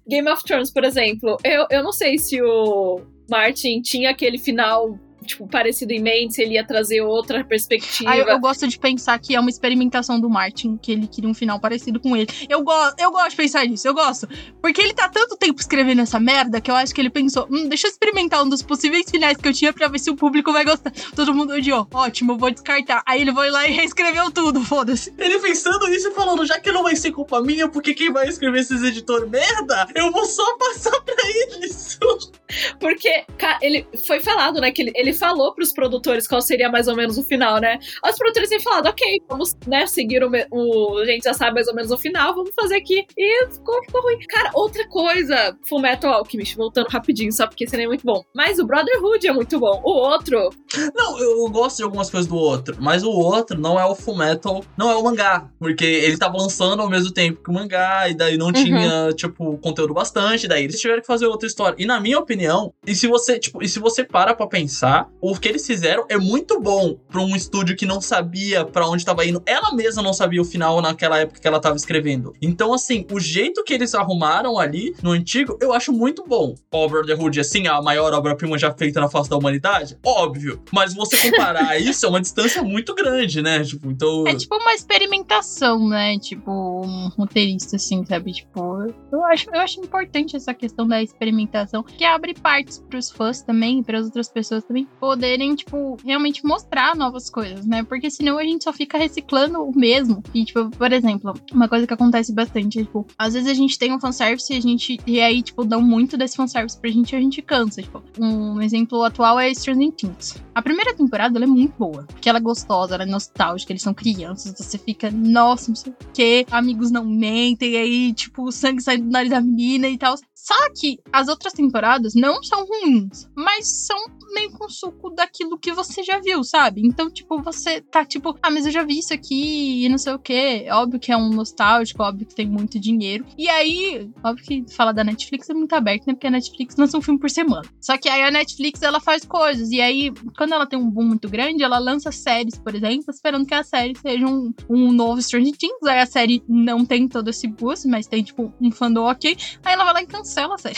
[0.08, 3.00] Game of Thrones, por exemplo, eu, eu não sei se o
[3.30, 8.10] Martin tinha aquele final, tipo, parecido em mente, se ele ia trazer outra perspectiva.
[8.10, 11.28] Aí eu, eu gosto de pensar que é uma experimentação do Martin, que ele queria
[11.28, 12.28] um final parecido com ele.
[12.48, 14.28] Eu, go eu gosto de pensar nisso, eu gosto.
[14.62, 17.68] Porque ele tá tanto tempo escrevendo essa merda que eu acho que ele pensou: hum,
[17.68, 20.52] deixa eu experimentar um dos possíveis finais que eu tinha pra ver se o público
[20.52, 20.92] vai gostar.
[21.14, 23.02] Todo mundo odiou, ótimo, eu vou descartar.
[23.06, 25.12] Aí ele foi lá e reescreveu tudo, foda-se.
[25.18, 28.28] Ele pensando isso e falando, já que não vai ser culpa minha, porque quem vai
[28.28, 31.98] escrever esses editores merda, eu vou só passar pra eles.
[32.80, 34.70] Porque, cara, ele foi falado, né?
[34.70, 37.78] Que ele, ele falou pros produtores qual seria mais ou menos o final, né?
[38.04, 40.98] Os produtores têm falado, ok, vamos, né, seguir o, o.
[40.98, 43.04] A gente já sabe mais ou menos o final, vamos fazer aqui.
[43.16, 44.18] E ficou, ficou ruim.
[44.28, 48.22] Cara, outra coisa, Fullmetal Alchemist, voltando rapidinho, só porque esse nem é muito bom.
[48.34, 49.80] Mas o Brotherhood é muito bom.
[49.84, 50.50] O outro,
[50.94, 54.64] Não, eu gosto de algumas coisas do outro, mas o outro não é o Fullmetal,
[54.76, 58.14] não é o mangá, porque ele tava lançando ao mesmo tempo que o mangá, e
[58.14, 61.76] daí não tinha, tipo, conteúdo bastante, daí eles tiveram que fazer outra história.
[61.78, 65.08] E na minha opinião, opinião, e se você, tipo, e se você para pra pensar,
[65.20, 69.04] o que eles fizeram é muito bom pra um estúdio que não sabia pra onde
[69.04, 69.42] tava indo.
[69.46, 72.34] Ela mesma não sabia o final naquela época que ela tava escrevendo.
[72.40, 76.54] Então, assim, o jeito que eles arrumaram ali no antigo, eu acho muito bom.
[76.72, 79.98] Ó, Brotherhood, assim, a maior obra-prima já feita na face da humanidade?
[80.04, 80.62] Óbvio.
[80.72, 83.64] Mas você comparar isso é uma distância muito grande, né?
[83.64, 84.26] Tipo, então.
[84.26, 86.18] É tipo uma experimentação, né?
[86.18, 86.50] Tipo,
[86.84, 88.32] um roteirista, assim, sabe?
[88.32, 93.42] Tipo, eu acho, eu acho importante essa questão da experimentação, que abre partes pros fãs
[93.42, 97.82] também, para as outras pessoas também, poderem, tipo, realmente mostrar novas coisas, né?
[97.82, 100.22] Porque senão a gente só fica reciclando o mesmo.
[100.34, 103.78] E, tipo, por exemplo, uma coisa que acontece bastante, é, tipo, às vezes a gente
[103.78, 104.98] tem um fanservice e a gente.
[105.06, 107.82] E aí, tipo, dão muito desse fanservice pra gente e a gente cansa.
[107.82, 110.36] Tipo, um exemplo atual é Stranger Things.
[110.54, 112.04] A primeira temporada ela é muito boa.
[112.04, 115.92] Porque ela é gostosa, ela é nostálgica, eles são crianças, você fica, nossa, não sei
[115.92, 119.88] o quê, amigos não mentem, e aí, tipo, o sangue sai do nariz da menina
[119.88, 120.14] e tal.
[120.46, 123.96] Só que as outras temporadas não são ruins, mas são
[124.32, 126.86] meio com suco daquilo que você já viu, sabe?
[126.86, 130.12] Então, tipo, você tá tipo, ah, mas eu já vi isso aqui e não sei
[130.12, 130.68] o quê.
[130.70, 133.26] Óbvio que é um nostálgico, óbvio que tem muito dinheiro.
[133.36, 136.14] E aí, óbvio que falar da Netflix é muito aberto, né?
[136.14, 137.68] Porque a Netflix lança um filme por semana.
[137.80, 139.72] Só que aí a Netflix, ela faz coisas.
[139.72, 143.46] E aí, quando ela tem um boom muito grande, ela lança séries, por exemplo, esperando
[143.46, 145.82] que a série seja um, um novo Stranger Things.
[145.82, 149.36] Aí a série não tem todo esse boost, mas tem, tipo, um fandom ok.
[149.64, 150.76] Aí ela vai lá e cancela a série.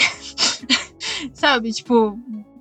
[1.34, 1.72] Sabe?
[1.72, 2.18] Tipo,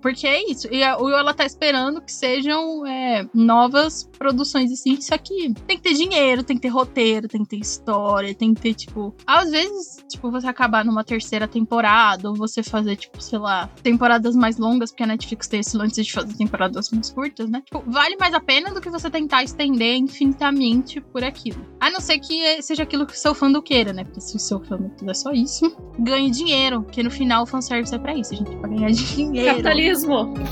[0.08, 0.68] porque é isso.
[0.72, 5.00] E a, ou ela tá esperando que sejam é, novas produções, assim.
[5.02, 8.54] Só que tem que ter dinheiro, tem que ter roteiro, tem que ter história, tem
[8.54, 9.14] que ter, tipo.
[9.26, 14.34] Às vezes, tipo, você acabar numa terceira temporada, ou você fazer, tipo, sei lá, temporadas
[14.34, 17.62] mais longas, porque a Netflix tem esse lance de fazer temporadas mais curtas, né?
[17.66, 21.66] Tipo, vale mais a pena do que você tentar estender infinitamente por aquilo.
[21.82, 24.04] A não ser que seja aquilo que o seu fã queira, né?
[24.04, 26.84] Porque se o seu fã quiser só isso, ganhe dinheiro.
[26.84, 28.56] Porque no final o fanservice é pra isso, gente.
[28.58, 29.48] Pra ganhar dinheiro.
[29.48, 29.97] Capitalismo.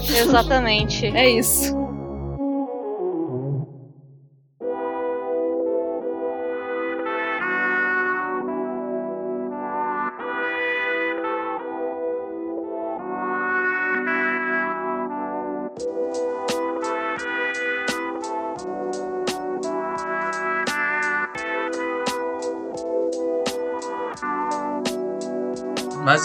[0.10, 1.08] Exatamente.
[1.08, 1.85] É isso.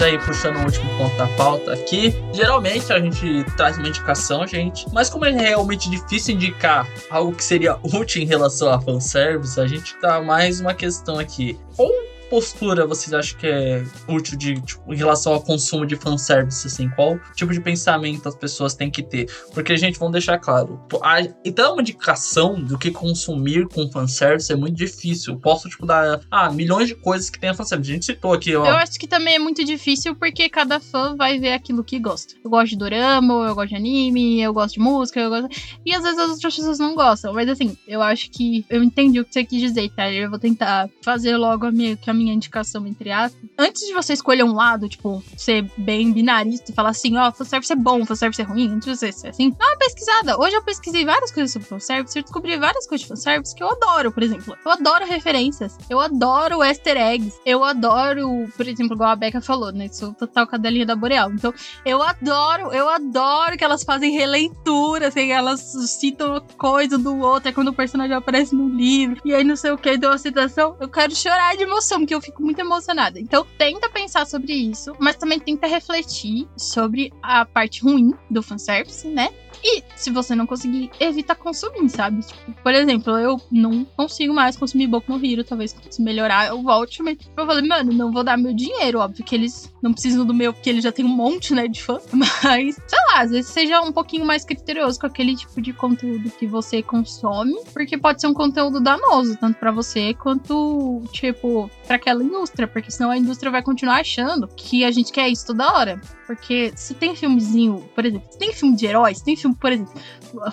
[0.02, 4.86] Aí, puxando o último ponto da pauta aqui, geralmente a gente traz uma indicação, gente.
[4.92, 9.66] Mas como é realmente difícil indicar algo que seria útil em relação a fanservice, a
[9.66, 11.58] gente tá mais uma questão aqui.
[11.76, 11.90] Qual
[12.30, 16.88] postura vocês acham que é útil de, tipo, em relação ao consumo de fanservice, assim?
[16.90, 19.28] Qual tipo de pensamento as pessoas têm que ter?
[19.52, 20.80] Porque, gente, vamos deixar claro.
[21.02, 25.34] A, então, uma indicação do que consumir com fanservice é muito difícil.
[25.34, 27.90] Eu posso, tipo, dar ah, milhões de coisas que tem a fanservice.
[27.90, 28.64] A gente citou aqui, ó.
[28.64, 32.34] Eu acho que também é muito difícil porque cada fã vai ver aquilo que gosta.
[32.44, 35.48] Eu gosto de dorama, eu gosto de anime, eu gosto de música, eu gosto.
[35.84, 37.34] E às vezes as outras pessoas não gostam.
[37.34, 40.10] Mas assim, eu acho que eu entendi o que você quis dizer, tá?
[40.10, 43.40] Eu vou tentar fazer logo a minha, que a minha indicação, entre aspas.
[43.58, 47.32] Antes de você escolher um lado, tipo, ser bem binarista e falar assim, ó, oh,
[47.32, 50.38] fanservice é bom, fanservice é ruim, antes de você ser assim, dá uma pesquisada.
[50.38, 53.70] Hoje eu pesquisei várias coisas sobre fanservice, eu descobri várias coisas de fanservice que eu
[53.70, 54.56] adoro, por exemplo.
[54.64, 59.72] Eu adoro referências, eu adoro easter eggs, eu adoro, por exemplo, igual a Becca falou,
[59.72, 61.30] né, sou total cadelinha da Boreal.
[61.30, 61.52] Então,
[61.84, 67.52] eu adoro, eu adoro que elas fazem releitura, assim, elas citam coisa do outro, é
[67.52, 70.76] quando o personagem aparece no livro, e aí não sei o que, deu uma citação,
[70.80, 73.20] eu quero chorar de emoção, porque eu fico muito emocionada.
[73.20, 79.06] Então, tenta pensar sobre isso, mas também tenta refletir sobre a parte ruim do fanservice,
[79.06, 79.32] né?
[79.62, 82.20] E se você não conseguir, evita consumir, sabe?
[82.22, 86.62] Tipo, por exemplo, eu não consigo mais consumir Boku no Hero, talvez se melhorar eu
[86.62, 90.24] volte, mas eu falei, mano, não vou dar meu dinheiro, óbvio que eles não precisam
[90.24, 93.30] do meu, porque eles já tem um monte, né, de fã, mas, sei lá, às
[93.30, 97.98] vezes seja um pouquinho mais criterioso com aquele tipo de conteúdo que você consome, porque
[97.98, 103.10] pode ser um conteúdo danoso, tanto para você quanto, tipo, para aquela indústria, porque senão
[103.10, 106.00] a indústria vai continuar achando que a gente quer isso toda hora.
[106.26, 110.00] Porque se tem filmezinho, por exemplo, se tem filme de heróis, tem filme, por exemplo,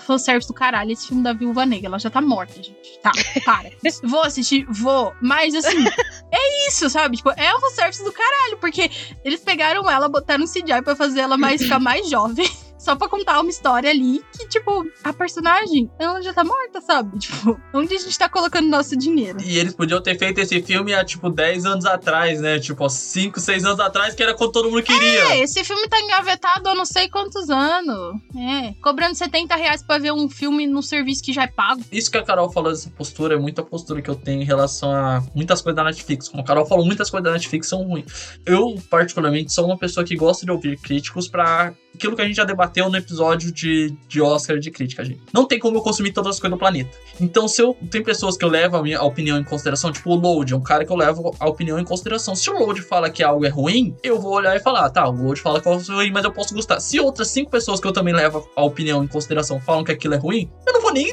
[0.00, 2.98] fanservice do caralho, esse filme da Viúva Negra, ela já tá morta, gente.
[3.02, 3.12] Tá,
[3.44, 3.70] para.
[4.04, 5.12] vou assistir, vou.
[5.20, 5.84] Mas assim,
[6.32, 7.16] é isso, sabe?
[7.16, 8.90] Tipo, é um fanservice do caralho, porque
[9.24, 12.48] eles pegaram ela, botaram um CGI pra fazer ela mais ficar mais jovem.
[12.78, 17.18] Só pra contar uma história ali que, tipo, a personagem, ela já tá morta, sabe?
[17.28, 19.38] Tipo, onde a gente tá colocando nosso dinheiro?
[19.42, 22.58] E eles podiam ter feito esse filme há, tipo, 10 anos atrás, né?
[22.58, 25.32] Tipo, há 5, 6 anos atrás, que era quando todo mundo queria.
[25.32, 28.16] É, esse filme tá engavetado há não sei quantos anos.
[28.36, 31.82] É, cobrando 70 reais pra ver um filme num serviço que já é pago.
[31.92, 34.92] Isso que a Carol falou dessa postura é muita postura que eu tenho em relação
[34.92, 36.28] a muitas coisas da Netflix.
[36.28, 38.38] Como a Carol falou, muitas coisas da Netflix são ruins.
[38.46, 42.36] Eu, particularmente, sou uma pessoa que gosta de ouvir críticos pra aquilo que a gente
[42.36, 45.20] já debateu no episódio de, de Oscar de crítica, gente.
[45.32, 46.90] Não tem como eu consumir todas as coisas do planeta.
[47.20, 47.76] Então, se eu.
[47.90, 50.62] Tem pessoas que eu levo a minha opinião em consideração, tipo o Load, é um
[50.62, 52.34] cara que eu levo a opinião em consideração.
[52.34, 55.12] Se o Load fala que algo é ruim, eu vou olhar e falar, tá, o
[55.12, 56.80] Load fala que é ruim, mas eu posso gostar.
[56.80, 60.14] Se outras cinco pessoas que eu também levo a opinião em consideração falam que aquilo
[60.14, 61.08] é ruim, eu não vou nem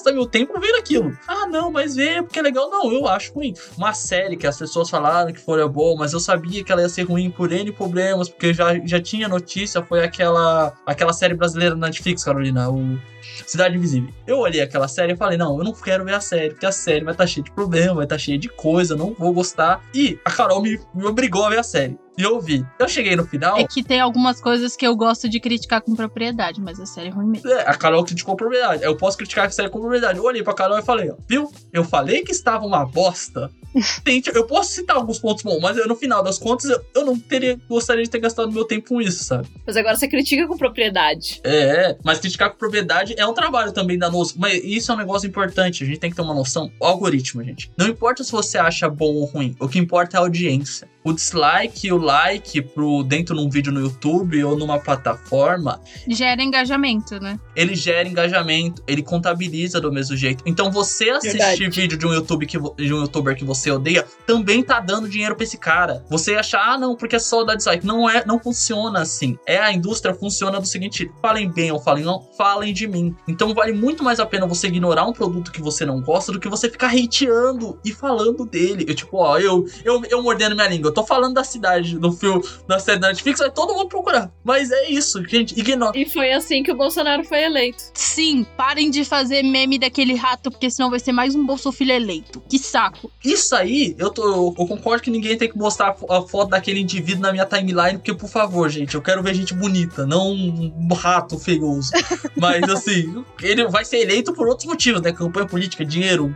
[0.00, 1.16] gastar meu tempo vendo aquilo.
[1.28, 2.70] Ah, não, mas vê porque é legal.
[2.70, 3.54] Não, eu acho ruim.
[3.76, 6.88] Uma série que as pessoas falaram que foi boa, mas eu sabia que ela ia
[6.88, 11.74] ser ruim por N problemas, porque já, já tinha notícia, foi aquela, aquela série brasileira
[11.74, 12.98] na Netflix, Carolina, o
[13.46, 14.10] Cidade Invisível.
[14.26, 16.72] Eu olhei aquela série e falei, não, eu não quero ver a série, porque a
[16.72, 19.82] série vai estar cheia de problema, vai estar cheia de coisa, não vou gostar.
[19.94, 21.98] E a Carol me, me obrigou a ver a série.
[22.20, 22.62] E eu vi.
[22.78, 23.56] Eu cheguei no final.
[23.56, 27.08] É que tem algumas coisas que eu gosto de criticar com propriedade, mas a série
[27.08, 27.48] é ruim mesmo.
[27.48, 28.82] É, a Carol criticou a propriedade.
[28.84, 30.18] Eu posso criticar a série com propriedade.
[30.18, 31.50] Eu olhei pra Carol e falei, ó, viu?
[31.72, 33.50] Eu falei que estava uma bosta.
[34.06, 37.04] Gente, eu posso citar alguns pontos bons, mas eu, no final das contas, eu, eu
[37.06, 39.48] não teria gostaria de ter gastado meu tempo com isso, sabe?
[39.66, 41.40] Mas agora você critica com propriedade.
[41.44, 44.34] É, mas criticar com propriedade é um trabalho também danoso.
[44.36, 46.70] Mas isso é um negócio importante, a gente tem que ter uma noção.
[46.78, 47.70] O algoritmo, gente.
[47.78, 50.88] Não importa se você acha bom ou ruim, o que importa é a audiência.
[51.02, 56.42] O dislike e o like pro dentro num vídeo no YouTube ou numa plataforma, Gera
[56.42, 57.38] engajamento, né?
[57.56, 60.42] ele gera engajamento, ele contabiliza do mesmo jeito.
[60.46, 61.80] Então você assistir Verdade.
[61.80, 65.34] vídeo de um YouTube que de um youtuber que você odeia também tá dando dinheiro
[65.34, 66.04] pra esse cara.
[66.10, 67.86] Você achar, ah, não, porque é só dar dislike.
[67.86, 69.38] Não é, não funciona assim.
[69.46, 73.14] É a indústria funciona do seguinte: falem bem ou falem não, falem de mim.
[73.26, 76.40] Então vale muito mais a pena você ignorar um produto que você não gosta do
[76.40, 78.84] que você ficar hateando e falando dele.
[78.86, 80.89] Eu, tipo, ó, eu, eu, eu mordendo minha língua.
[80.90, 84.30] Eu tô falando da cidade, do filme, da série da Netflix, vai todo mundo procurar.
[84.44, 85.58] Mas é isso, gente.
[85.58, 85.96] Ignora.
[85.98, 87.82] E foi assim que o Bolsonaro foi eleito.
[87.94, 92.42] Sim, parem de fazer meme daquele rato, porque senão vai ser mais um Bolsofilho eleito.
[92.48, 93.10] Que saco.
[93.24, 96.26] Isso aí, eu, tô, eu, eu concordo que ninguém tem que mostrar a fo- a
[96.26, 100.04] foto daquele indivíduo na minha timeline, porque, por favor, gente, eu quero ver gente bonita,
[100.06, 101.90] não um rato feioso.
[102.36, 105.12] Mas, assim, ele vai ser eleito por outros motivos, né?
[105.12, 106.34] Campanha política, dinheiro,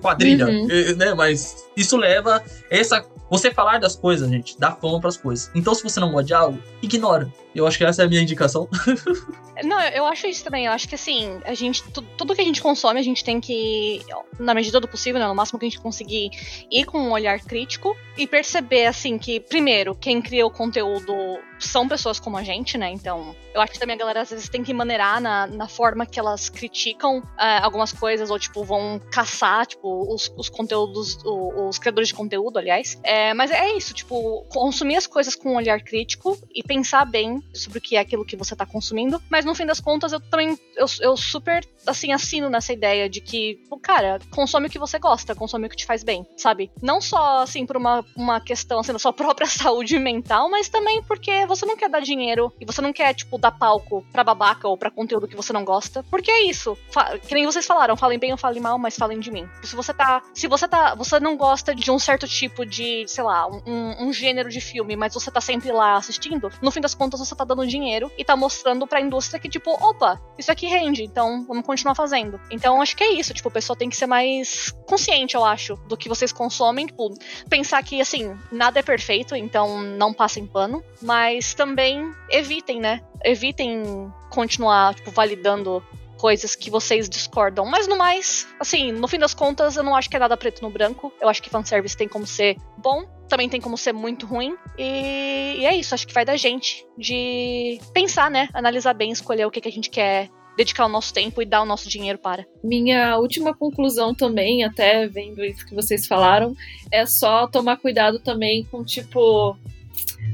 [0.00, 0.66] quadrilha, Uhum.
[0.96, 1.14] né?
[1.14, 3.04] Mas isso leva essa.
[3.30, 5.50] Você falar das coisas, gente, dá fama pras coisas.
[5.54, 7.32] Então, se você não gosta de algo, ignora.
[7.54, 8.68] Eu acho que essa é a minha indicação.
[9.62, 10.66] Não, eu acho isso também.
[10.66, 11.82] Eu acho que assim, a gente.
[11.92, 14.02] tu- Tudo que a gente consome, a gente tem que,
[14.38, 16.30] na medida do possível, né, no máximo que a gente conseguir,
[16.70, 21.14] ir com um olhar crítico e perceber, assim, que, primeiro, quem cria o conteúdo
[21.60, 22.90] são pessoas como a gente, né?
[22.90, 26.04] Então, eu acho que também a galera às vezes tem que maneirar na, na forma
[26.04, 31.78] que elas criticam ah, algumas coisas, ou, tipo, vão caçar, tipo, os, os conteúdos, os
[31.78, 32.98] criadores de conteúdo, aliás.
[33.04, 37.40] É, mas é isso, tipo, consumir as coisas com um olhar crítico e pensar bem
[37.52, 39.20] sobre o que é aquilo que você tá consumindo.
[39.30, 43.20] Mas no fim das contas, eu também, eu, eu super, assim, assino nessa ideia de
[43.20, 46.70] que, pô, cara, consome o que você gosta, consome o que te faz bem, sabe?
[46.82, 51.02] Não só, assim, por uma, uma questão, assim, da sua própria saúde mental, mas também
[51.02, 54.68] porque você não quer dar dinheiro e você não quer, tipo, dar palco pra babaca
[54.68, 56.02] ou pra conteúdo que você não gosta.
[56.10, 56.76] Porque é isso.
[56.90, 59.48] Fa- que nem vocês falaram, falem bem ou falem mal, mas falem de mim.
[59.62, 60.22] Se você tá.
[60.34, 60.94] Se você tá.
[60.94, 64.96] Você não gosta de um certo tipo de, sei lá, um- um gênero de filme,
[64.96, 68.24] mas você tá sempre lá assistindo, no fim das contas você tá dando dinheiro e
[68.24, 72.40] tá mostrando pra indústria que, tipo, opa, isso aqui rende, então vamos continuar fazendo.
[72.50, 75.76] Então acho que é isso, tipo, a pessoa tem que ser mais consciente, eu acho,
[75.88, 77.12] do que vocês consomem, tipo,
[77.48, 83.02] pensar que, assim, nada é perfeito, então não passem pano, mas também evitem, né?
[83.24, 85.82] Evitem continuar, tipo, validando
[86.18, 87.66] coisas que vocês discordam.
[87.66, 90.62] Mas no mais, assim, no fim das contas, eu não acho que é nada preto
[90.62, 91.12] no branco.
[91.20, 94.56] Eu acho que fanservice tem como ser bom, também tem como ser muito ruim.
[94.78, 98.48] E, e é isso, acho que vai da gente de pensar, né?
[98.52, 101.62] Analisar bem, escolher o que, que a gente quer dedicar o nosso tempo e dar
[101.62, 102.46] o nosso dinheiro para.
[102.62, 106.54] Minha última conclusão também, até vendo isso que vocês falaram,
[106.90, 109.56] é só tomar cuidado também com, tipo,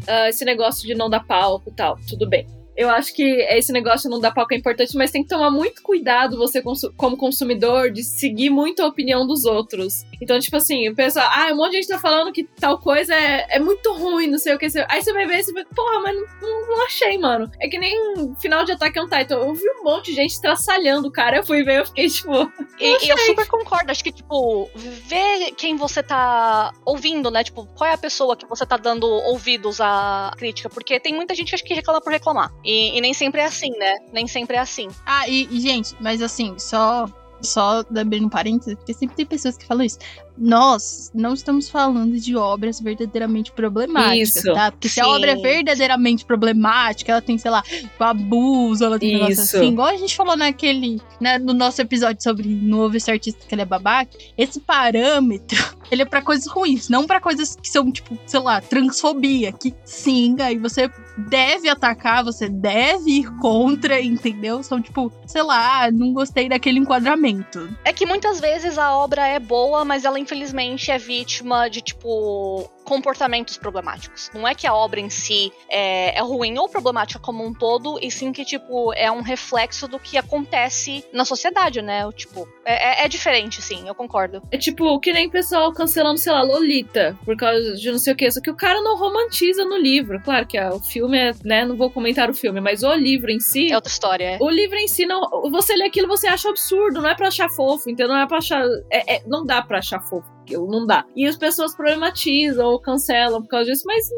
[0.07, 1.99] ah, esse negócio de não dar palco e tal.
[2.09, 2.47] Tudo bem.
[2.81, 5.83] Eu acho que esse negócio não dar palco é importante, mas tem que tomar muito
[5.83, 6.62] cuidado você,
[6.97, 10.07] como consumidor, de seguir muito a opinião dos outros.
[10.18, 13.14] Então, tipo assim, o pessoal, ah, um monte de gente tá falando que tal coisa
[13.14, 14.64] é, é muito ruim, não sei o que.
[14.89, 17.51] Aí você vai ver e você vai, porra, mas não, não, achei, mano.
[17.61, 19.35] É que nem final de Attack on Titan.
[19.35, 21.37] Eu vi um monte de gente traçalhando o cara.
[21.37, 22.31] Eu fui ver, eu fiquei, tipo.
[22.81, 23.91] E, e eu super concordo.
[23.91, 27.45] Acho que, tipo, ver quem você tá ouvindo, né?
[27.45, 30.70] Tipo, qual é a pessoa que você tá dando ouvidos à crítica.
[30.70, 32.51] Porque tem muita gente que acha que reclama por reclamar.
[32.71, 33.97] E, e nem sempre é assim, né?
[34.12, 34.89] Nem sempre é assim.
[35.05, 37.07] Ah, e, e, gente, mas assim, só.
[37.43, 39.99] Só abrindo um parênteses, porque sempre tem pessoas que falam isso.
[40.41, 44.70] Nós não estamos falando de obras verdadeiramente problemáticas, Isso, tá?
[44.70, 45.11] Porque se a sim.
[45.11, 47.62] obra é verdadeiramente problemática, ela tem, sei lá,
[47.99, 49.57] abuso, ela tem um negócio Isso.
[49.59, 49.68] assim.
[49.68, 53.55] Igual a gente falou naquele, né, no nosso episódio sobre não ouvir esse artista que
[53.55, 54.16] ele é babaca.
[54.38, 55.59] Esse parâmetro,
[55.93, 59.74] ele é pra coisas ruins, não pra coisas que são, tipo, sei lá, transfobia, que
[59.84, 60.91] sim, aí você
[61.28, 64.62] deve atacar, você deve ir contra, entendeu?
[64.62, 67.68] São, tipo, sei lá, não gostei daquele enquadramento.
[67.84, 72.70] É que muitas vezes a obra é boa, mas ela infelizmente é vítima de, tipo,
[72.91, 74.30] comportamentos problemáticos.
[74.34, 77.99] Não é que a obra em si é, é ruim ou problemática como um todo,
[78.03, 82.05] e sim que, tipo, é um reflexo do que acontece na sociedade, né?
[82.07, 84.43] O, Tipo, é, é- é diferente, sim, eu concordo.
[84.51, 88.16] É tipo, que nem pessoal cancelando, sei lá, Lolita, por causa de não sei o
[88.16, 88.30] que.
[88.30, 90.20] Só que o cara não romantiza no livro.
[90.22, 91.64] Claro que ah, o filme é, né?
[91.64, 93.70] Não vou comentar o filme, mas o livro em si.
[93.72, 94.38] É outra história, é.
[94.41, 95.20] O livro em si, não,
[95.51, 98.09] você lê aquilo, você acha absurdo, não é pra achar fofo, entendeu?
[98.09, 98.62] Não é pra achar.
[98.91, 101.05] é- é- não dá pra achar fofo, aquilo, não dá.
[101.14, 104.09] E as pessoas problematizam ou cancelam por causa disso, mas.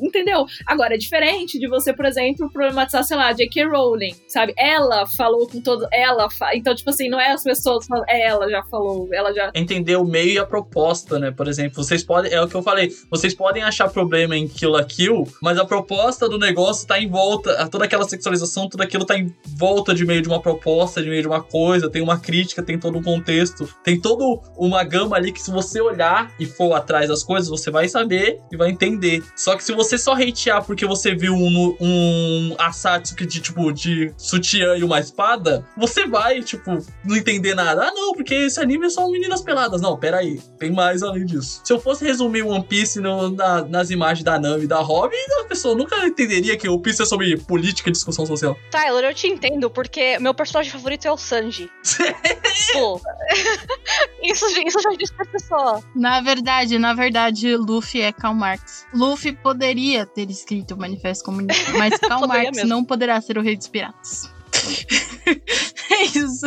[0.00, 0.46] Entendeu?
[0.66, 3.64] Agora, é diferente de você, por exemplo, problematizar, sei lá, J.K.
[3.66, 4.54] Rowling, sabe?
[4.56, 5.86] Ela falou com todo.
[5.92, 6.30] Ela.
[6.30, 6.54] Fa...
[6.54, 8.04] Então, tipo assim, não é as pessoas falando.
[8.08, 9.50] É, ela já falou, ela já.
[9.54, 11.30] entender o meio e a proposta, né?
[11.30, 14.70] Por exemplo, vocês podem, é o que eu falei, vocês podem achar problema em Kill
[14.70, 19.04] la Kill, mas a proposta do negócio tá em volta, toda aquela sexualização, tudo aquilo
[19.04, 22.18] tá em volta de meio de uma proposta, de meio de uma coisa, tem uma
[22.18, 24.24] crítica, tem todo um contexto, tem toda
[24.56, 28.38] uma gama ali que se você olhar e for atrás das coisas, você vai saber
[28.52, 29.22] e vai entender.
[29.36, 34.12] Só que se você só hatear porque você viu um, um Asatsuki de, tipo, de
[34.16, 37.84] sutiã e uma espada, você vai, tipo, não entender nada.
[37.88, 39.80] Ah, não, porque esse anime é só meninas peladas.
[39.80, 41.60] Não, peraí, tem mais além disso.
[41.64, 45.16] Se eu fosse resumir One Piece no- na- nas imagens da Nami e da Robin,
[45.40, 48.56] a pessoa nunca entenderia que One Piece é sobre política e discussão social.
[48.70, 51.70] Tyler, eu te entendo, porque meu personagem favorito é o Sanji.
[52.72, 53.00] Pô.
[54.22, 55.82] isso, isso já diz pra pessoa.
[55.94, 58.86] Na verdade, na verdade, Luffy é Karl Marx.
[58.92, 62.68] Luffy poderia ter escrito o Manifesto Comunista, mas Karl Marx mesmo.
[62.68, 64.32] não poderá ser o rei dos piratas.
[65.90, 66.46] é isso.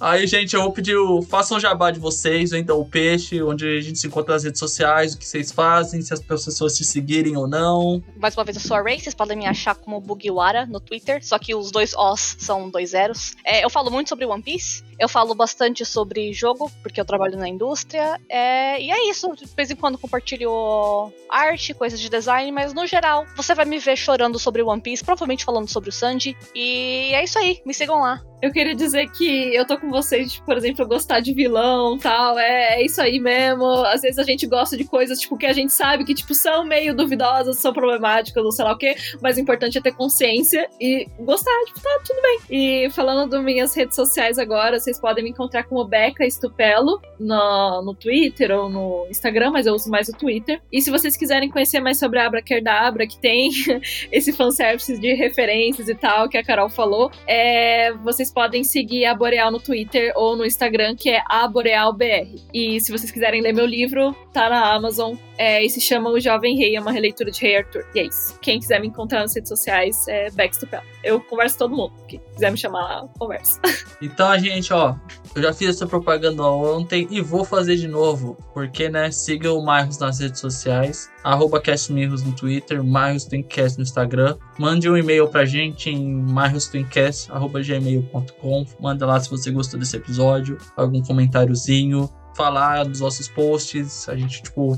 [0.00, 3.66] Aí, gente, eu vou pedir o façam jabá de vocês, ou então o peixe, onde
[3.66, 6.84] a gente se encontra nas redes sociais, o que vocês fazem, se as pessoas te
[6.84, 8.02] seguirem ou não.
[8.16, 11.24] Mais uma vez, eu sou a Ray, vocês podem me achar como Bugiwara no Twitter,
[11.24, 13.34] só que os dois Os são dois zeros.
[13.44, 17.36] É, eu falo muito sobre One Piece, eu falo bastante sobre jogo, porque eu trabalho
[17.36, 22.50] na indústria, é, e é isso, de vez em quando compartilho arte, coisas de design,
[22.52, 25.92] mas no geral, você vai me ver chorando sobre One Piece, provavelmente falando sobre o
[25.92, 28.22] Sanji, e é isso aí, me sigam lá.
[28.44, 32.38] Eu queria dizer que eu tô com vocês, de, por exemplo, gostar de vilão tal.
[32.38, 33.64] É, é isso aí mesmo.
[33.86, 36.62] Às vezes a gente gosta de coisas, tipo, que a gente sabe que, tipo, são
[36.62, 38.96] meio duvidosas, são problemáticas, ou sei lá o quê.
[39.22, 42.40] Mas o importante é ter consciência e gostar, tipo, tá tudo bem.
[42.50, 47.80] E falando das minhas redes sociais agora, vocês podem me encontrar como Beca Estupelo no,
[47.80, 50.60] no Twitter ou no Instagram, mas eu uso mais o Twitter.
[50.70, 53.48] E se vocês quiserem conhecer mais sobre a Abracadabra, que tem
[54.12, 59.14] esse fanservice de referências e tal, que a Carol falou, é, vocês podem seguir a
[59.14, 62.34] Boreal no Twitter ou no Instagram, que é a BorealBR.
[62.52, 65.14] E se vocês quiserem ler meu livro, tá na Amazon.
[65.38, 67.86] É, e se chama O Jovem Rei, é uma releitura de Rei Arthur.
[67.94, 68.38] E é isso.
[68.40, 70.93] Quem quiser me encontrar nas redes sociais é Bex Tupel.
[71.04, 71.92] Eu converso todo mundo.
[72.08, 73.60] Quem quiser me chamar lá, conversa.
[74.02, 74.96] Então, gente, ó,
[75.34, 79.64] eu já fiz essa propaganda ontem e vou fazer de novo, porque, né, siga o
[79.64, 85.26] Marros nas redes sociais, arroba castmirros no Twitter, Marros Twincast no Instagram, mande um e-mail
[85.28, 93.00] pra gente em marrostwincast.gmail.com, manda lá se você gostou desse episódio, algum comentáriozinho, falar dos
[93.00, 94.76] nossos posts, a gente, tipo,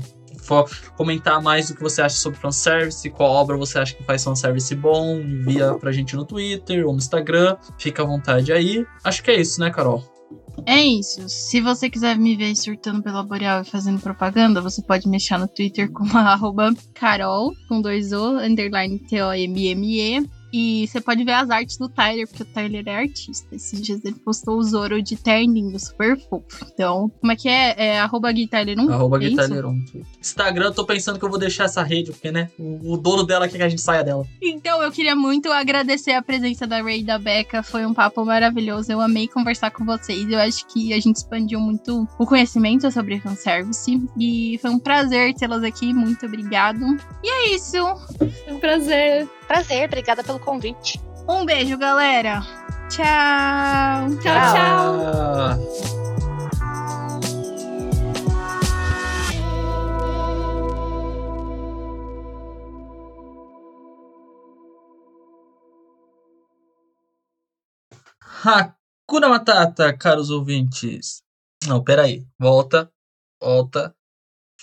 [0.95, 4.73] comentar mais do que você acha sobre fanservice, qual obra você acha que faz fanservice
[4.75, 8.85] bom, envia pra gente no Twitter ou no Instagram, fica à vontade aí.
[9.03, 10.03] Acho que é isso, né, Carol?
[10.65, 11.29] É isso.
[11.29, 15.37] Se você quiser me ver surtando pela Boreal e fazendo propaganda, você pode me achar
[15.37, 20.36] no Twitter com a arroba Carol, com dois O, underline T-O-M-M-E.
[20.59, 23.55] E você pode ver as artes do Tyler, porque o Tyler é artista.
[23.55, 26.65] Esses dias ele postou o Zoro de terninho, super fofo.
[26.73, 27.75] Então, como é que é?
[27.77, 28.91] É arroba Gui Tyler 1?
[28.91, 29.27] Arroba é.
[30.19, 32.49] Instagram, eu tô pensando que eu vou deixar essa rede, porque, né?
[32.57, 34.25] O, o dono dela quer que a gente saia dela.
[34.41, 37.61] Então, eu queria muito agradecer a presença da Ray e da Becca.
[37.61, 38.91] Foi um papo maravilhoso.
[38.91, 40.27] Eu amei conversar com vocês.
[40.27, 44.01] Eu acho que a gente expandiu muito o conhecimento sobre fanservice.
[44.19, 45.93] E foi um prazer tê-las aqui.
[45.93, 46.83] Muito obrigado.
[47.23, 47.77] E é isso.
[48.17, 49.27] Foi um prazer.
[49.47, 50.99] Prazer, obrigada pelo convite.
[51.27, 52.41] Um beijo, galera.
[52.89, 54.17] Tchau.
[54.21, 54.97] Tchau, tchau.
[55.13, 55.57] Ah.
[68.43, 71.23] Hakuna Matata, caros ouvintes.
[71.67, 72.25] Não, peraí.
[72.39, 72.91] Volta,
[73.41, 73.95] volta,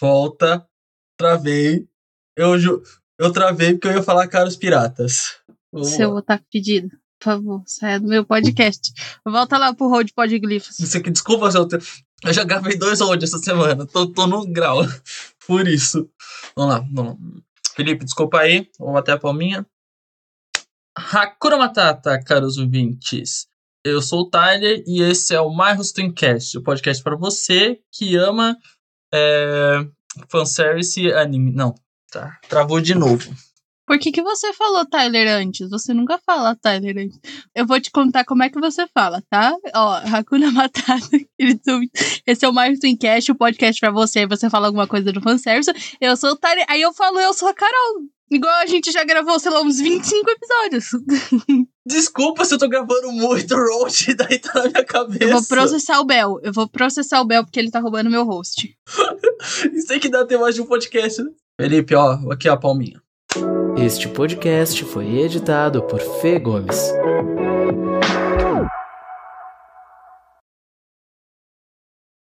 [0.01, 0.69] volta.
[1.19, 1.89] Travei.
[2.37, 2.83] Eu, ju...
[3.19, 5.37] eu travei porque eu ia falar caros piratas.
[5.73, 6.19] Vamos Seu lá.
[6.21, 6.89] otaku pedido.
[7.19, 8.93] Por favor, saia do meu podcast.
[9.25, 10.79] Volta lá pro Road Podglifos.
[10.79, 11.79] Isso aqui, desculpa eu, te-
[12.23, 13.87] eu já gravei dois road essa semana.
[13.87, 14.81] Tô, tô no grau.
[15.47, 16.11] Por isso.
[16.57, 17.19] Vamos lá, vamos lá.
[17.75, 18.69] Felipe, desculpa aí.
[18.79, 19.67] Vamos bater a palminha.
[20.97, 23.47] Hakuna Matata, caros ouvintes.
[23.85, 28.17] Eu sou o Tyler e esse é o My Twincast, o podcast para você que
[28.17, 28.57] ama
[29.13, 29.87] é,
[30.29, 31.53] fanservice e anime.
[31.53, 31.75] Não,
[32.15, 32.39] tá.
[32.49, 33.35] Travou de novo.
[33.87, 35.69] Por que, que você falou Tyler antes?
[35.69, 37.19] Você nunca fala Tyler antes.
[37.55, 39.55] Eu vou te contar como é que você fala, tá?
[39.75, 41.07] Ó, Hakuna Matata.
[42.27, 44.21] Esse é o Marcos Twincast, o podcast pra você.
[44.21, 45.71] Aí você fala alguma coisa do fanservice.
[46.01, 46.65] Eu sou o Tyler.
[46.69, 48.05] Aí eu falo, eu sou a Carol.
[48.31, 50.87] Igual a gente já gravou, sei lá, uns 25 episódios.
[51.87, 55.25] Desculpa se eu tô gravando muito road, daí tá na minha cabeça.
[55.25, 56.41] Eu vou processar o Bel.
[56.43, 58.75] Eu vou processar o Bel porque ele tá roubando meu host.
[59.75, 61.31] Isso tem que dar até mais de um podcast, né?
[61.61, 63.01] Felipe, ó, aqui a palminha.
[63.77, 66.93] Este podcast foi editado por Fê Gomes.